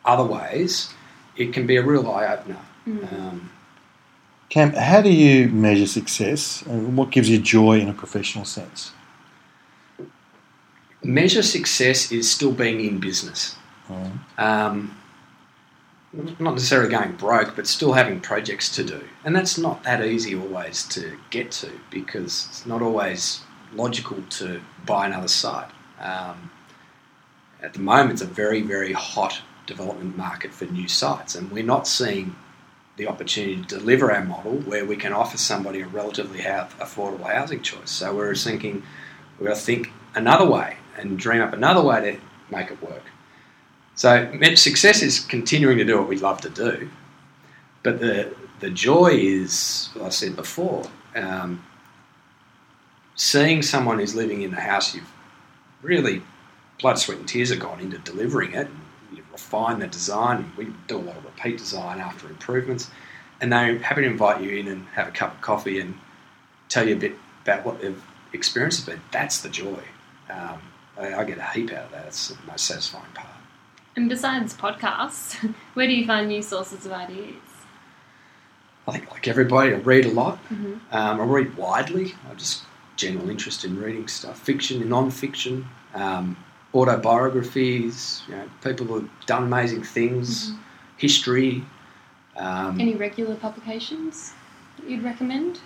other 0.09 0.23
ways, 0.23 0.93
it 1.37 1.53
can 1.53 1.65
be 1.65 1.77
a 1.77 1.83
real 1.83 2.09
eye 2.09 2.27
opener. 2.27 2.59
Um, 2.85 3.51
Cam, 4.49 4.73
how 4.73 5.01
do 5.01 5.11
you 5.11 5.47
measure 5.49 5.85
success 5.85 6.63
and 6.63 6.97
what 6.97 7.11
gives 7.11 7.29
you 7.29 7.37
joy 7.37 7.79
in 7.79 7.87
a 7.87 7.93
professional 7.93 8.45
sense? 8.45 8.91
measure 11.03 11.43
success 11.43 12.11
is 12.11 12.29
still 12.29 12.51
being 12.51 12.81
in 12.81 12.99
business. 12.99 13.55
Um, 14.37 14.95
not 16.13 16.53
necessarily 16.53 16.89
going 16.89 17.13
broke, 17.13 17.55
but 17.55 17.67
still 17.67 17.93
having 17.93 18.19
projects 18.19 18.73
to 18.75 18.83
do. 18.83 19.01
And 19.23 19.35
that's 19.35 19.57
not 19.57 19.83
that 19.83 20.03
easy 20.03 20.35
always 20.35 20.85
to 20.89 21.17
get 21.29 21.51
to 21.53 21.71
because 21.89 22.47
it's 22.49 22.65
not 22.65 22.81
always 22.81 23.41
logical 23.73 24.21
to 24.31 24.61
buy 24.85 25.07
another 25.07 25.27
site. 25.27 25.69
Um, 25.99 26.51
at 27.61 27.73
the 27.73 27.79
moment, 27.79 28.13
it's 28.13 28.21
a 28.21 28.25
very, 28.25 28.61
very 28.61 28.93
hot 28.93 29.41
development 29.69 30.17
market 30.17 30.53
for 30.53 30.65
new 30.65 30.87
sites, 30.87 31.35
and 31.35 31.49
we're 31.51 31.63
not 31.63 31.87
seeing 31.87 32.35
the 32.97 33.07
opportunity 33.07 33.55
to 33.55 33.79
deliver 33.79 34.11
our 34.11 34.25
model 34.25 34.57
where 34.71 34.85
we 34.85 34.97
can 34.97 35.13
offer 35.13 35.37
somebody 35.37 35.79
a 35.81 35.87
relatively 35.87 36.39
affordable 36.39 37.31
housing 37.31 37.61
choice. 37.61 37.91
So 37.91 38.13
we're 38.13 38.35
thinking, 38.35 38.83
we've 39.37 39.47
got 39.47 39.55
to 39.55 39.61
think 39.61 39.91
another 40.15 40.49
way 40.49 40.75
and 40.97 41.17
dream 41.17 41.41
up 41.41 41.53
another 41.53 41.81
way 41.81 42.01
to 42.01 42.19
make 42.53 42.71
it 42.71 42.81
work. 42.81 43.03
So 43.95 44.29
success 44.55 45.01
is 45.01 45.19
continuing 45.19 45.77
to 45.77 45.85
do 45.85 45.97
what 45.97 46.09
we 46.09 46.17
love 46.17 46.41
to 46.41 46.49
do, 46.49 46.89
but 47.83 47.99
the 47.99 48.35
the 48.59 48.69
joy 48.69 49.11
is, 49.13 49.89
as 49.95 50.01
I 50.01 50.09
said 50.09 50.35
before, 50.35 50.83
um, 51.15 51.63
seeing 53.15 53.61
someone 53.61 53.99
who's 53.99 54.15
living 54.15 54.41
in 54.41 54.51
the 54.51 54.59
house 54.59 54.93
you've 54.93 55.11
really 55.81 56.21
blood, 56.79 56.97
sweat, 56.97 57.19
and 57.19 57.27
tears 57.27 57.49
have 57.49 57.59
gone 57.59 57.79
into 57.79 57.97
delivering 57.99 58.53
it. 58.53 58.67
Refine 59.39 59.79
the 59.79 59.87
design. 59.87 60.51
We 60.57 60.67
do 60.87 60.97
a 60.97 60.99
lot 60.99 61.17
of 61.17 61.23
repeat 61.25 61.57
design 61.57 61.99
after 61.99 62.27
improvements, 62.27 62.91
and 63.39 63.51
they're 63.51 63.79
happy 63.79 64.01
to 64.01 64.07
invite 64.07 64.41
you 64.43 64.57
in 64.57 64.67
and 64.67 64.85
have 64.89 65.07
a 65.07 65.11
cup 65.11 65.33
of 65.33 65.41
coffee 65.41 65.79
and 65.79 65.97
tell 66.67 66.87
you 66.87 66.95
a 66.95 66.99
bit 66.99 67.13
about 67.43 67.65
what 67.65 67.81
they've 67.81 68.03
experienced. 68.33 68.85
But 68.85 68.97
that's 69.11 69.39
the 69.39 69.49
joy. 69.49 69.79
Um, 70.29 70.61
I, 70.97 71.15
I 71.15 71.23
get 71.23 71.37
a 71.37 71.45
heap 71.45 71.71
out 71.71 71.85
of 71.85 71.91
that. 71.91 72.07
It's 72.07 72.27
the 72.27 72.37
most 72.45 72.65
satisfying 72.65 73.11
part. 73.13 73.29
And 73.95 74.09
besides 74.09 74.53
podcasts, 74.53 75.35
where 75.73 75.87
do 75.87 75.93
you 75.93 76.05
find 76.05 76.27
new 76.27 76.41
sources 76.41 76.85
of 76.85 76.91
ideas? 76.91 77.35
I 78.87 78.91
think, 78.91 79.09
like 79.09 79.27
everybody, 79.27 79.71
I 79.73 79.77
read 79.77 80.05
a 80.05 80.11
lot. 80.11 80.37
Mhm. 80.49 80.79
Um, 80.91 81.21
I 81.21 81.23
read 81.23 81.55
widely. 81.55 82.13
I 82.29 82.35
just 82.35 82.63
general 82.97 83.29
interest 83.29 83.63
in 83.63 83.79
reading 83.79 84.07
stuff, 84.09 84.37
fiction, 84.39 84.87
non-fiction, 84.89 85.67
um, 85.95 86.35
autobiographies. 86.73 88.21
You 88.27 88.35
know, 88.35 88.49
people 88.63 88.85
who've 88.85 89.09
done 89.25 89.43
amazing 89.43 89.83
things, 89.83 90.51
history. 90.97 91.63
Um, 92.37 92.79
Any 92.79 92.95
regular 92.95 93.35
publications 93.35 94.33
that 94.77 94.89
you'd 94.89 95.03
recommend? 95.03 95.59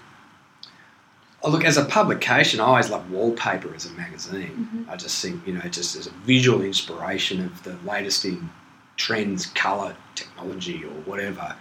oh, 1.44 1.50
look, 1.50 1.66
as 1.66 1.78
a 1.78 1.86
publication, 1.86 2.60
I 2.60 2.64
always 2.64 2.90
love 2.90 3.12
Wallpaper 3.12 3.74
as 3.76 3.86
a 3.86 3.92
magazine. 3.92 4.88
I 4.90 4.96
just 4.96 5.22
think, 5.22 5.46
you 5.46 5.54
know, 5.54 5.62
just 5.62 5.96
as 5.96 6.08
a 6.08 6.12
visual 6.26 6.62
inspiration 6.62 7.44
of 7.44 7.64
the 7.64 7.76
latest 7.86 8.26
in 8.26 8.50
trends, 8.96 9.48
colour, 9.48 9.96
technology, 10.16 10.84
or 10.84 10.94
whatever. 11.02 11.56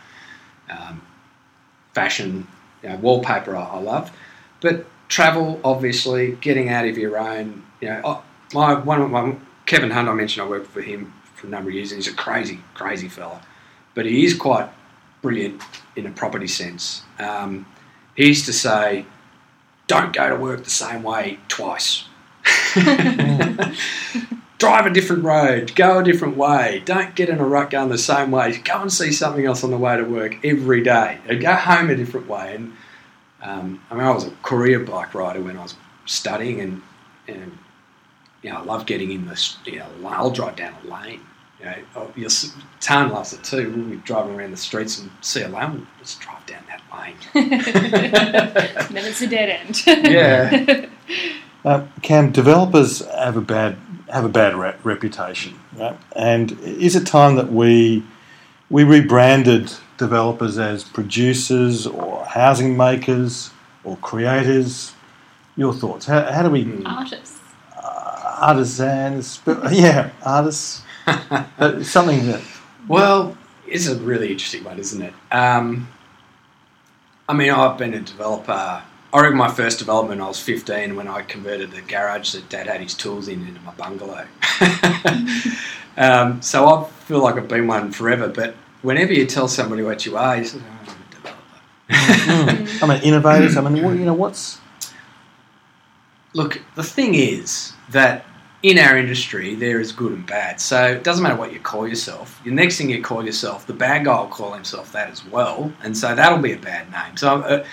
Um, 0.70 1.02
fashion, 1.94 2.46
you 2.82 2.90
know, 2.90 2.96
wallpaper 2.96 3.56
I, 3.56 3.64
I 3.64 3.78
love. 3.80 4.12
But 4.60 4.86
travel, 5.08 5.60
obviously, 5.64 6.32
getting 6.40 6.68
out 6.68 6.86
of 6.86 6.96
your 6.96 7.18
own, 7.18 7.64
you 7.80 7.88
know, 7.88 8.22
my 8.52 8.74
one 8.74 9.40
Kevin 9.66 9.90
Hunt, 9.90 10.08
I 10.08 10.12
mentioned 10.12 10.44
I 10.44 10.48
worked 10.48 10.66
for 10.68 10.82
him 10.82 11.12
for 11.34 11.46
a 11.46 11.50
number 11.50 11.70
of 11.70 11.74
years, 11.74 11.92
and 11.92 12.02
he's 12.02 12.12
a 12.12 12.16
crazy, 12.16 12.60
crazy 12.74 13.08
fella, 13.08 13.40
but 13.94 14.06
he 14.06 14.24
is 14.24 14.34
quite 14.34 14.68
brilliant 15.22 15.62
in 15.96 16.06
a 16.06 16.10
property 16.10 16.48
sense. 16.48 17.02
Um, 17.18 17.66
he 18.16 18.26
used 18.26 18.46
to 18.46 18.52
say, 18.52 19.06
"Don't 19.86 20.12
go 20.12 20.28
to 20.28 20.36
work 20.36 20.64
the 20.64 20.70
same 20.70 21.02
way 21.02 21.38
twice." 21.48 22.04
Drive 24.58 24.86
a 24.86 24.90
different 24.90 25.24
road, 25.24 25.74
go 25.74 25.98
a 25.98 26.04
different 26.04 26.36
way. 26.36 26.82
Don't 26.84 27.16
get 27.16 27.28
in 27.28 27.40
a 27.40 27.44
rut 27.44 27.70
going 27.70 27.88
the 27.88 27.98
same 27.98 28.30
way. 28.30 28.56
Go 28.58 28.82
and 28.82 28.92
see 28.92 29.10
something 29.10 29.44
else 29.44 29.64
on 29.64 29.72
the 29.72 29.78
way 29.78 29.96
to 29.96 30.04
work 30.04 30.36
every 30.44 30.84
day. 30.84 31.18
And 31.26 31.40
go 31.40 31.52
home 31.52 31.90
a 31.90 31.96
different 31.96 32.28
way. 32.28 32.54
And 32.54 32.72
um, 33.42 33.82
I 33.90 33.94
mean, 33.94 34.04
I 34.04 34.10
was 34.10 34.24
a 34.24 34.30
career 34.42 34.78
bike 34.78 35.14
rider 35.14 35.40
when 35.42 35.56
I 35.56 35.62
was 35.62 35.74
studying, 36.06 36.60
and, 36.60 36.82
and 37.26 37.58
you 38.42 38.50
know, 38.50 38.56
I 38.58 38.62
love 38.62 38.86
getting 38.86 39.10
in 39.12 39.26
the 39.26 39.32
s- 39.32 39.56
you 39.64 39.78
know, 39.78 39.86
I'll 40.08 40.30
drive 40.30 40.56
down 40.56 40.74
a 40.84 40.86
lane. 40.92 41.20
You 41.60 41.66
know, 41.66 41.74
oh, 41.96 42.10
your 42.16 42.26
s- 42.26 42.52
Tan 42.80 43.10
loves 43.10 43.32
it 43.32 43.44
too. 43.44 43.72
We'll 43.74 43.84
be 43.86 43.96
driving 43.98 44.34
around 44.34 44.50
the 44.50 44.56
streets 44.56 44.98
and 44.98 45.10
see 45.20 45.42
a 45.42 45.48
lane, 45.48 45.72
we'll 45.74 45.86
just 46.00 46.20
drive 46.20 46.44
down 46.46 46.62
that 46.68 46.82
lane. 46.92 47.16
then 48.92 49.04
it's 49.06 49.20
a 49.22 49.26
dead 49.26 49.48
end. 49.48 49.82
Yeah. 49.86 50.86
Uh, 51.64 51.86
Cam, 52.02 52.32
developers 52.32 53.06
have 53.06 53.36
a 53.36 53.40
bad 53.40 53.76
have 54.12 54.24
a 54.24 54.28
bad 54.28 54.56
re- 54.56 54.74
reputation, 54.82 55.54
right? 55.76 55.96
And 56.16 56.58
is 56.62 56.96
it 56.96 57.06
time 57.06 57.36
that 57.36 57.52
we 57.52 58.02
we 58.68 58.82
rebranded 58.82 59.72
developers 59.96 60.58
as 60.58 60.82
producers 60.82 61.86
or 61.86 62.24
housing 62.24 62.76
makers 62.76 63.50
or 63.84 63.96
creators? 63.98 64.92
Your 65.54 65.72
thoughts? 65.72 66.06
How, 66.06 66.22
how 66.32 66.42
do 66.42 66.50
we. 66.50 66.84
Artists. 66.84 67.31
Artisans? 68.42 69.40
Yeah, 69.70 70.10
artists. 70.24 70.82
But 71.06 71.84
something 71.84 72.26
that 72.26 72.40
Well, 72.88 73.36
it's 73.66 73.86
a 73.88 73.96
really 73.96 74.32
interesting 74.32 74.64
one, 74.64 74.78
isn't 74.78 75.00
it? 75.00 75.14
Um, 75.30 75.88
I 77.28 77.34
mean, 77.34 77.50
I've 77.50 77.78
been 77.78 77.94
a 77.94 78.00
developer. 78.00 78.82
I 79.14 79.20
reckon 79.20 79.36
my 79.36 79.50
first 79.50 79.78
development, 79.78 80.20
I 80.20 80.28
was 80.28 80.40
15 80.40 80.96
when 80.96 81.06
I 81.06 81.22
converted 81.22 81.70
the 81.70 81.82
garage 81.82 82.32
that 82.32 82.48
Dad 82.48 82.66
had 82.66 82.80
his 82.80 82.94
tools 82.94 83.28
in 83.28 83.46
into 83.46 83.60
my 83.60 83.72
bungalow. 83.72 84.26
um, 85.96 86.40
so 86.40 86.66
I 86.68 86.88
feel 87.04 87.22
like 87.22 87.36
I've 87.36 87.48
been 87.48 87.66
one 87.66 87.92
forever. 87.92 88.28
But 88.28 88.54
whenever 88.82 89.12
you 89.12 89.26
tell 89.26 89.48
somebody 89.48 89.82
what 89.82 90.06
you 90.06 90.16
are, 90.16 90.36
you 90.36 90.44
say, 90.44 90.58
oh, 90.60 90.96
I'm 91.90 91.98
a 91.98 92.46
developer. 92.48 92.84
I'm 92.84 92.90
an 92.90 93.02
innovator. 93.02 93.58
I 93.58 93.68
mean, 93.68 93.98
you 93.98 94.04
know, 94.06 94.14
what's 94.14 94.58
Look, 96.34 96.62
the 96.76 96.82
thing 96.82 97.14
is 97.14 97.72
that 97.90 98.24
in 98.62 98.78
our 98.78 98.96
industry, 98.96 99.54
there 99.54 99.80
is 99.80 99.90
good 99.92 100.12
and 100.12 100.26
bad. 100.26 100.60
So 100.60 100.86
it 100.86 101.04
doesn't 101.04 101.22
matter 101.22 101.36
what 101.36 101.52
you 101.52 101.58
call 101.58 101.86
yourself. 101.88 102.40
The 102.44 102.50
next 102.50 102.78
thing 102.78 102.90
you 102.90 103.02
call 103.02 103.24
yourself, 103.24 103.66
the 103.66 103.72
bad 103.72 104.04
guy 104.04 104.20
will 104.20 104.28
call 104.28 104.52
himself 104.52 104.92
that 104.92 105.10
as 105.10 105.24
well, 105.26 105.72
and 105.82 105.96
so 105.96 106.14
that'll 106.14 106.38
be 106.38 106.52
a 106.52 106.58
bad 106.58 106.90
name. 106.90 107.16
So, 107.16 107.40
uh, 107.40 107.64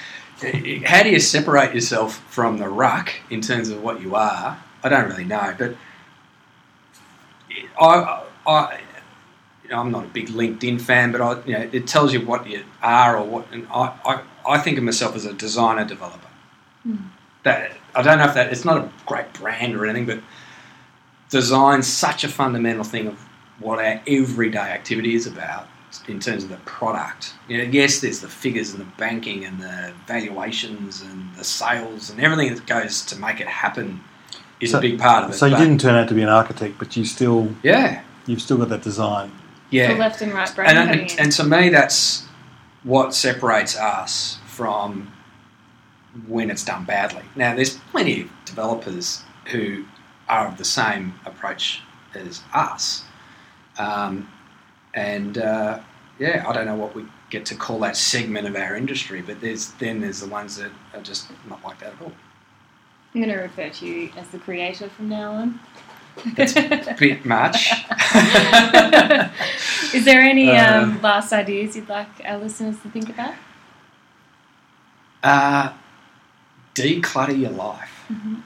how 0.86 1.04
do 1.04 1.10
you 1.10 1.20
separate 1.20 1.76
yourself 1.76 2.18
from 2.30 2.58
the 2.58 2.70
ruck 2.70 3.14
in 3.30 3.42
terms 3.42 3.70
of 3.70 3.84
what 3.84 4.02
you 4.02 4.16
are? 4.16 4.58
I 4.84 4.90
don't 4.90 5.10
really 5.10 5.26
know, 5.26 5.54
but 5.58 5.76
I, 7.80 8.24
I, 8.48 8.80
you 9.64 9.70
know, 9.70 9.80
I'm 9.80 9.92
not 9.92 10.06
a 10.06 10.08
big 10.08 10.30
LinkedIn 10.30 10.80
fan, 10.82 11.12
but 11.12 11.22
I, 11.22 11.44
you 11.46 11.54
know, 11.54 11.70
it 11.72 11.88
tells 11.88 12.14
you 12.14 12.26
what 12.26 12.48
you 12.48 12.64
are 12.82 13.18
or 13.18 13.26
what. 13.26 13.48
And 13.52 13.68
I, 13.68 13.94
I, 14.06 14.24
I 14.48 14.58
think 14.60 14.78
of 14.78 14.84
myself 14.84 15.16
as 15.16 15.26
a 15.26 15.34
designer 15.34 15.86
developer 15.86 16.30
that 17.44 17.72
I 17.96 18.02
don't 18.02 18.18
know 18.18 18.26
if 18.26 18.34
that 18.34 18.52
it's 18.52 18.66
not 18.66 18.78
a 18.78 18.90
great 19.06 19.32
brand 19.34 19.76
or 19.76 19.86
anything, 19.86 20.06
but 20.06 20.20
design's 21.30 21.88
such 21.88 22.24
a 22.24 22.28
fundamental 22.28 22.84
thing 22.84 23.08
of 23.08 23.20
what 23.60 23.80
our 23.80 24.02
everyday 24.08 24.58
activity 24.60 25.16
is 25.16 25.28
about 25.28 25.68
in 26.08 26.20
terms 26.20 26.44
of 26.44 26.50
the 26.50 26.58
product. 26.58 27.34
You 27.48 27.58
know, 27.58 27.64
yes, 27.66 28.00
there's 28.00 28.20
the 28.20 28.28
figures 28.28 28.72
and 28.72 28.80
the 28.82 28.88
banking 28.98 29.44
and 29.46 29.60
the 29.60 29.94
valuations 30.08 31.02
and 31.02 31.36
the 31.36 31.44
sales 31.44 32.10
and 32.10 32.20
everything 32.22 32.54
that 32.54 32.66
goes 32.66 33.06
to 33.08 33.16
make 33.18 33.40
it 33.42 33.48
happen 33.48 34.02
is 34.60 34.72
So- 34.72 34.78
a 34.78 34.82
big 34.82 35.00
part 35.00 35.24
of 35.26 35.32
it. 35.32 35.34
so 35.34 35.46
you 35.46 35.58
didn't 35.58 35.80
turn 35.82 35.96
out 35.96 36.08
to 36.10 36.14
be 36.14 36.22
an 36.22 36.30
architect, 36.30 36.76
but 36.78 36.96
you 36.96 37.06
still 37.06 37.54
yeah, 37.64 38.02
you've 38.26 38.42
still 38.42 38.58
got 38.58 38.70
that 38.70 38.82
design. 38.84 39.32
yeah. 39.72 39.94
The 39.94 40.00
left 40.00 40.22
and 40.22 40.34
right 40.34 40.54
brain 40.56 40.70
and, 40.70 40.90
and, 41.02 41.16
and 41.20 41.32
to 41.34 41.44
me, 41.44 41.70
that's 41.70 42.26
what 42.84 43.14
separates 43.14 43.76
us 43.78 44.38
from 44.46 45.12
when 46.28 46.50
it's 46.50 46.64
done 46.64 46.86
badly. 46.86 47.24
Now, 47.36 47.56
there's 47.56 47.78
plenty 47.92 48.22
of 48.22 48.30
developers 48.46 49.24
who 49.52 49.86
are 50.30 50.48
of 50.48 50.58
the 50.58 50.66
same 50.66 51.14
approach 51.26 51.82
as 52.14 52.42
us, 52.54 53.04
um, 53.78 54.30
and 54.94 55.38
uh, 55.38 55.80
yeah, 56.20 56.46
I 56.48 56.54
don't 56.54 56.66
know 56.66 56.76
what 56.76 56.96
we 56.96 57.06
get 57.30 57.46
to 57.48 57.56
call 57.56 57.80
that 57.80 57.96
segment 57.98 58.48
of 58.48 58.56
our 58.56 58.76
industry, 58.76 59.22
but 59.22 59.42
there's 59.42 59.72
then 59.74 60.02
there's 60.02 60.20
the 60.22 60.28
ones 60.30 60.56
that 60.58 60.72
are 60.94 61.02
just 61.02 61.30
not 61.50 61.64
like 61.64 61.80
that 61.80 61.94
at 61.94 62.02
all. 62.02 62.12
I'm 63.14 63.22
going 63.22 63.34
to 63.36 63.42
refer 63.42 63.70
to 63.70 63.86
you 63.88 64.12
as 64.18 64.28
the 64.30 64.38
creator 64.38 64.88
from 64.90 65.10
now 65.10 65.32
on. 65.32 65.60
That's 66.36 66.56
a 66.56 66.96
bit 67.00 67.26
much. 67.26 67.72
Is 69.94 70.06
there 70.06 70.22
any 70.22 70.50
Uh, 70.52 70.84
um, 70.84 71.02
last 71.02 71.34
ideas 71.34 71.76
you'd 71.76 71.90
like 71.90 72.08
our 72.26 72.38
listeners 72.38 72.76
to 72.82 72.90
think 72.90 73.10
about? 73.10 73.34
Uh, 75.24 75.74
declutter 76.76 77.38
your 77.40 77.50
life. 77.52 78.06
Mhm. 78.12 78.44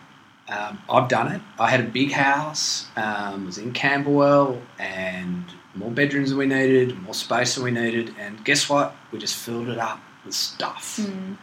Um, 0.53 0.81
I've 0.89 1.07
done 1.07 1.31
it. 1.31 1.41
I 1.57 1.69
had 1.69 1.79
a 1.79 1.83
big 1.83 2.11
house, 2.11 2.87
um, 2.95 3.45
was 3.45 3.57
in 3.57 3.73
Camberwell, 3.73 4.61
and 4.77 5.45
more 5.73 5.89
bedrooms 5.89 6.29
than 6.29 6.37
we 6.37 6.45
needed, 6.45 7.01
more 7.01 7.13
space 7.13 7.55
than 7.55 7.63
we 7.63 7.71
needed, 7.71 8.13
and 8.19 8.43
guess 8.45 8.69
what? 8.69 8.95
We 9.11 9.19
just 9.19 9.35
filled 9.35 9.69
it 9.69 9.79
up 9.79 9.99
with 10.23 10.35
stuff. 10.35 10.99
Mm. 11.01 11.37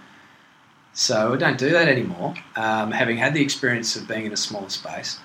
So 0.92 1.34
I 1.34 1.36
don't 1.36 1.58
do 1.58 1.70
that 1.70 1.88
anymore. 1.88 2.34
Um, 2.56 2.92
having 2.92 3.16
had 3.16 3.34
the 3.34 3.42
experience 3.42 3.96
of 3.96 4.06
being 4.06 4.26
in 4.26 4.32
a 4.32 4.36
smaller 4.36 4.68
space, 4.68 5.18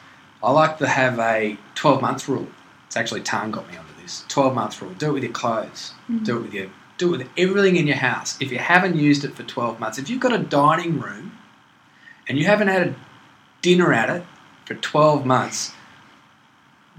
I 0.44 0.52
like 0.52 0.78
to 0.80 0.88
have 0.88 1.20
a 1.20 1.58
12 1.76 2.02
month 2.02 2.28
rule. 2.28 2.48
It's 2.88 2.98
actually 2.98 3.22
Tan 3.22 3.52
got 3.52 3.70
me 3.70 3.78
onto 3.78 4.02
this. 4.02 4.26
12 4.30 4.54
month 4.56 4.82
rule. 4.82 4.94
Do 4.94 5.10
it 5.10 5.14
with 5.14 5.24
your 5.24 5.32
clothes. 5.32 5.94
Do 6.24 6.38
it 6.38 6.42
with 6.42 6.54
your 6.54 6.70
do 6.98 7.14
it 7.14 7.18
with 7.18 7.28
everything 7.38 7.76
in 7.76 7.88
your 7.88 7.98
house. 7.98 8.40
If 8.40 8.54
you 8.54 8.58
haven't 8.58 8.96
used 8.96 9.26
it 9.26 9.36
for 9.36 9.44
12 9.44 9.82
months, 9.82 9.98
if 9.98 10.10
you've 10.10 10.22
got 10.22 10.32
a 10.32 10.38
dining 10.38 11.00
room 11.00 11.38
and 12.30 12.38
you 12.38 12.46
haven't 12.46 12.70
had 12.70 12.88
a 12.88 12.96
dinner 13.66 13.92
at 13.92 14.10
it 14.16 14.24
for 14.66 14.76
12 14.76 15.26
months, 15.26 15.74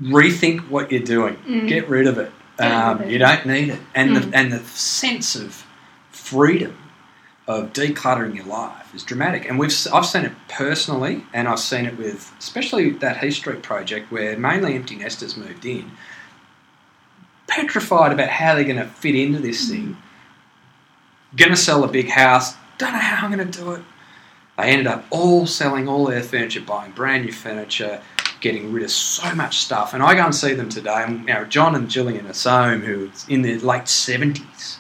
rethink 0.03 0.69
what 0.69 0.91
you're 0.91 1.01
doing. 1.17 1.37
Mm. 1.49 1.69
Get 1.69 1.89
rid 1.89 2.07
of 2.09 2.19
it. 2.19 2.33
Get 2.59 2.65
rid 2.65 2.73
of 2.73 3.01
Um, 3.03 3.09
you 3.11 3.19
don't 3.19 3.47
need 3.47 3.69
it. 3.71 3.81
And 3.95 4.11
Mm. 4.11 4.31
the 4.31 4.37
and 4.37 4.53
the 4.53 4.59
sense 4.65 5.37
of 5.37 5.65
freedom 6.11 6.77
of 7.47 7.73
decluttering 7.73 8.35
your 8.35 8.47
life 8.47 8.93
is 8.95 9.05
dramatic. 9.05 9.49
And 9.49 9.59
we've 9.61 9.75
I've 9.93 10.07
seen 10.07 10.25
it 10.25 10.33
personally, 10.49 11.25
and 11.33 11.47
I've 11.47 11.61
seen 11.61 11.87
it 11.87 11.97
with 11.97 12.33
especially 12.41 12.91
that 13.05 13.19
Heath 13.19 13.35
Street 13.35 13.63
project 13.63 14.11
where 14.11 14.37
mainly 14.37 14.75
empty 14.75 14.97
nesters 14.97 15.37
moved 15.37 15.65
in, 15.65 15.93
petrified 17.47 18.13
about 18.13 18.29
how 18.29 18.55
they're 18.57 18.65
going 18.65 18.77
to 18.79 18.87
fit 18.87 19.15
into 19.15 19.39
this 19.39 19.69
thing. 19.71 19.97
Going 21.37 21.51
to 21.53 21.57
sell 21.57 21.85
a 21.85 21.89
big 21.89 22.09
house, 22.09 22.55
don't 22.79 22.93
know 22.93 22.99
how 22.99 23.27
I'm 23.27 23.33
going 23.33 23.51
to 23.51 23.59
do 23.61 23.73
it. 23.73 23.83
They 24.59 24.65
ended 24.71 24.87
up 24.87 25.05
all 25.11 25.47
selling 25.47 25.89
all 25.89 26.07
their 26.07 26.23
furniture, 26.23 26.61
buying 26.63 26.93
brand 26.93 27.27
new 27.27 27.33
furniture, 27.33 28.01
getting 28.41 28.73
rid 28.73 28.85
of 28.85 28.91
so 28.91 29.35
much 29.35 29.59
stuff. 29.59 29.93
And 29.93 30.03
I 30.03 30.15
go 30.15 30.25
and 30.25 30.35
see 30.35 30.55
them 30.55 30.69
today. 30.69 31.05
And 31.07 31.21
you 31.21 31.35
know, 31.35 31.45
John 31.45 31.75
and 31.75 31.91
Gillian 31.91 32.27
Assome, 32.27 32.81
who's 32.83 33.27
in 33.29 33.43
their 33.43 33.59
late 33.59 33.89
seventies, 33.89 34.79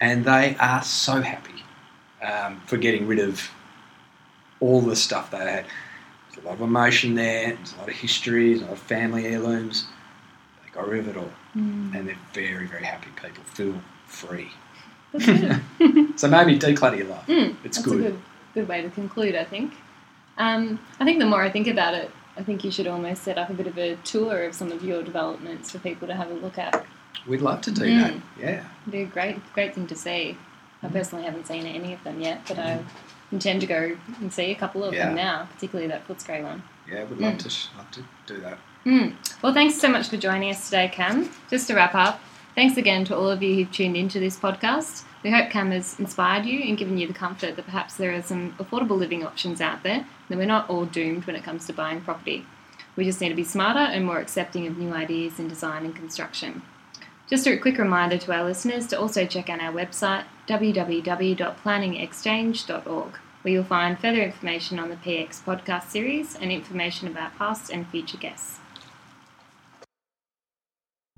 and 0.00 0.24
they 0.24 0.56
are 0.60 0.82
so 0.82 1.22
happy 1.22 1.62
um, 2.22 2.60
for 2.66 2.76
getting 2.76 3.06
rid 3.06 3.18
of 3.18 3.50
all 4.60 4.80
the 4.82 4.96
stuff 4.96 5.30
they 5.30 5.38
had. 5.38 5.64
There's 6.32 6.44
a 6.44 6.48
lot 6.48 6.54
of 6.56 6.60
emotion 6.60 7.14
there. 7.14 7.54
There's 7.54 7.72
a 7.74 7.78
lot 7.78 7.88
of 7.88 7.94
history. 7.94 8.50
There's 8.50 8.60
a 8.62 8.64
lot 8.66 8.72
of 8.74 8.78
family 8.80 9.26
heirlooms. 9.26 9.86
They 10.64 10.70
got 10.72 10.88
rid 10.88 11.00
of 11.00 11.08
it 11.08 11.16
all, 11.16 11.30
Mm. 11.56 11.94
and 11.94 12.06
they're 12.06 12.18
very, 12.34 12.66
very 12.66 12.84
happy 12.84 13.08
people. 13.22 13.42
Feel 13.44 13.80
free. 14.06 14.50
So 16.16 16.28
maybe 16.28 16.58
declutter 16.58 16.98
your 16.98 17.08
life. 17.08 17.26
Mm, 17.26 17.56
It's 17.64 17.78
good. 17.78 17.98
good, 17.98 18.18
good 18.56 18.68
way 18.68 18.80
to 18.80 18.88
conclude, 18.90 19.36
I 19.36 19.44
think. 19.44 19.74
Um, 20.38 20.80
I 20.98 21.04
think 21.04 21.18
the 21.18 21.26
more 21.26 21.42
I 21.42 21.50
think 21.50 21.66
about 21.68 21.92
it, 21.94 22.10
I 22.38 22.42
think 22.42 22.64
you 22.64 22.70
should 22.70 22.86
almost 22.86 23.22
set 23.22 23.36
up 23.38 23.50
a 23.50 23.54
bit 23.54 23.66
of 23.66 23.76
a 23.78 23.96
tour 23.96 24.44
of 24.44 24.54
some 24.54 24.72
of 24.72 24.82
your 24.82 25.02
developments 25.02 25.70
for 25.70 25.78
people 25.78 26.08
to 26.08 26.14
have 26.14 26.30
a 26.30 26.34
look 26.34 26.56
at. 26.58 26.84
We'd 27.26 27.42
love 27.42 27.60
to 27.62 27.70
do 27.70 27.82
Mm. 27.82 28.00
that. 28.02 28.14
Yeah. 28.40 28.64
It'd 28.82 28.92
be 28.92 29.02
a 29.02 29.06
great, 29.06 29.36
great 29.52 29.74
thing 29.74 29.86
to 29.88 29.94
see. 29.94 30.36
I 30.82 30.88
personally 30.88 31.24
haven't 31.24 31.46
seen 31.46 31.66
any 31.66 31.92
of 31.92 32.02
them 32.04 32.20
yet, 32.20 32.40
but 32.48 32.58
I 32.58 32.78
intend 33.30 33.60
to 33.62 33.66
go 33.66 33.96
and 34.20 34.32
see 34.32 34.50
a 34.52 34.54
couple 34.54 34.84
of 34.84 34.94
them 34.94 35.14
now, 35.14 35.48
particularly 35.54 35.88
that 35.88 36.06
Footscray 36.08 36.42
one. 36.42 36.62
Yeah, 36.90 37.04
we'd 37.04 37.18
love 37.18 37.34
Mm. 37.34 37.38
to 37.40 37.76
love 37.76 37.90
to 37.90 38.00
do 38.26 38.40
that. 38.40 38.58
Mm. 38.86 39.14
Well, 39.42 39.52
thanks 39.52 39.74
so 39.78 39.88
much 39.88 40.08
for 40.08 40.16
joining 40.16 40.50
us 40.50 40.64
today, 40.66 40.88
Cam. 40.88 41.28
Just 41.50 41.66
to 41.68 41.74
wrap 41.74 41.94
up, 41.94 42.20
thanks 42.56 42.76
again 42.78 43.04
to 43.04 43.16
all 43.16 43.30
of 43.30 43.42
you 43.42 43.54
who've 43.54 43.70
tuned 43.70 43.96
into 43.96 44.18
this 44.18 44.36
podcast. 44.36 45.04
We 45.22 45.30
hope 45.30 45.50
Cam 45.50 45.70
has 45.70 46.00
inspired 46.00 46.46
you 46.46 46.58
and 46.60 46.78
given 46.78 46.98
you 46.98 47.06
the 47.06 47.12
comfort 47.12 47.54
that 47.54 47.66
perhaps 47.66 47.94
there 47.94 48.12
are 48.12 48.22
some 48.22 48.54
affordable 48.54 48.98
living 48.98 49.24
options 49.24 49.60
out 49.60 49.82
there, 49.82 50.06
that 50.28 50.38
we're 50.38 50.46
not 50.46 50.70
all 50.70 50.86
doomed 50.86 51.26
when 51.26 51.36
it 51.36 51.44
comes 51.44 51.66
to 51.66 51.74
buying 51.74 52.00
property. 52.00 52.46
We 52.96 53.04
just 53.04 53.20
need 53.20 53.28
to 53.28 53.34
be 53.34 53.44
smarter 53.44 53.78
and 53.78 54.06
more 54.06 54.18
accepting 54.18 54.66
of 54.66 54.78
new 54.78 54.92
ideas 54.92 55.38
in 55.38 55.48
design 55.48 55.84
and 55.84 55.94
construction. 55.94 56.62
Just 57.28 57.46
a 57.46 57.58
quick 57.58 57.76
reminder 57.76 58.16
to 58.16 58.32
our 58.32 58.44
listeners 58.44 58.86
to 58.86 58.98
also 58.98 59.26
check 59.26 59.50
out 59.50 59.60
our 59.60 59.72
website 59.72 60.24
www.planningexchange.org, 60.48 63.18
where 63.42 63.52
you'll 63.52 63.64
find 63.64 63.98
further 63.98 64.22
information 64.22 64.78
on 64.78 64.88
the 64.88 64.96
PX 64.96 65.42
podcast 65.42 65.90
series 65.90 66.34
and 66.36 66.50
information 66.50 67.06
about 67.06 67.36
past 67.36 67.70
and 67.70 67.86
future 67.88 68.16
guests. 68.16 68.60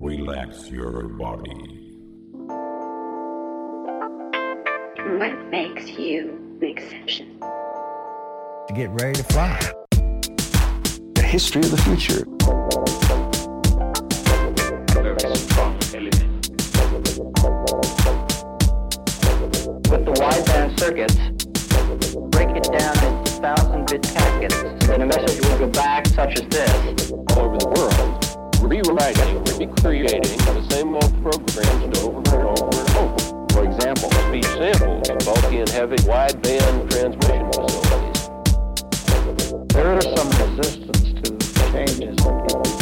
Relax 0.01 0.71
your 0.71 1.09
body. 1.09 1.91
What 5.17 5.35
makes 5.51 5.89
you 5.89 6.57
an 6.61 6.67
exception? 6.69 7.37
to 7.41 8.73
get 8.73 8.89
ready 8.91 9.15
to 9.15 9.23
fly. 9.25 9.59
the 11.15 11.21
history 11.21 11.63
of 11.63 11.71
the 11.71 11.77
future. 11.79 12.23
very 14.93 15.35
strong 15.35 15.77
element. 15.93 16.47
with 19.89 20.05
the 20.05 20.13
wideband 20.13 20.79
circuits, 20.79 21.15
break 22.29 22.55
it 22.55 22.63
down 22.71 22.95
into 23.03 23.31
thousand 23.41 23.85
bit 23.89 24.03
packets, 24.13 24.55
and 24.87 25.03
a 25.03 25.05
message 25.05 25.45
will 25.45 25.59
go 25.59 25.67
back 25.67 26.07
such 26.07 26.39
as 26.39 26.47
this. 26.47 27.11
All 27.11 27.39
over 27.39 27.57
the 27.57 27.67
world, 27.67 28.28
rewriting, 28.61 29.43
recreating 29.57 30.21
the 30.21 30.67
same 30.69 30.93
old 30.93 31.21
programs 31.21 31.99
over 31.99 32.17
and 32.17 32.27
over 32.27 32.69
and 32.69 32.89
over. 32.97 33.47
For 33.53 33.63
example, 33.63 34.11
speech 34.27 34.45
samples 34.45 35.09
in 35.09 35.17
bulky 35.19 35.59
and 35.59 35.69
heavy 35.69 35.97
wideband 35.97 36.89
transmission 36.89 37.51
facilities. 37.51 38.29
There 39.73 39.97
is 39.97 40.05
some 40.17 40.29
resistance 40.57 41.01
to 41.21 41.29
changes 41.71 42.78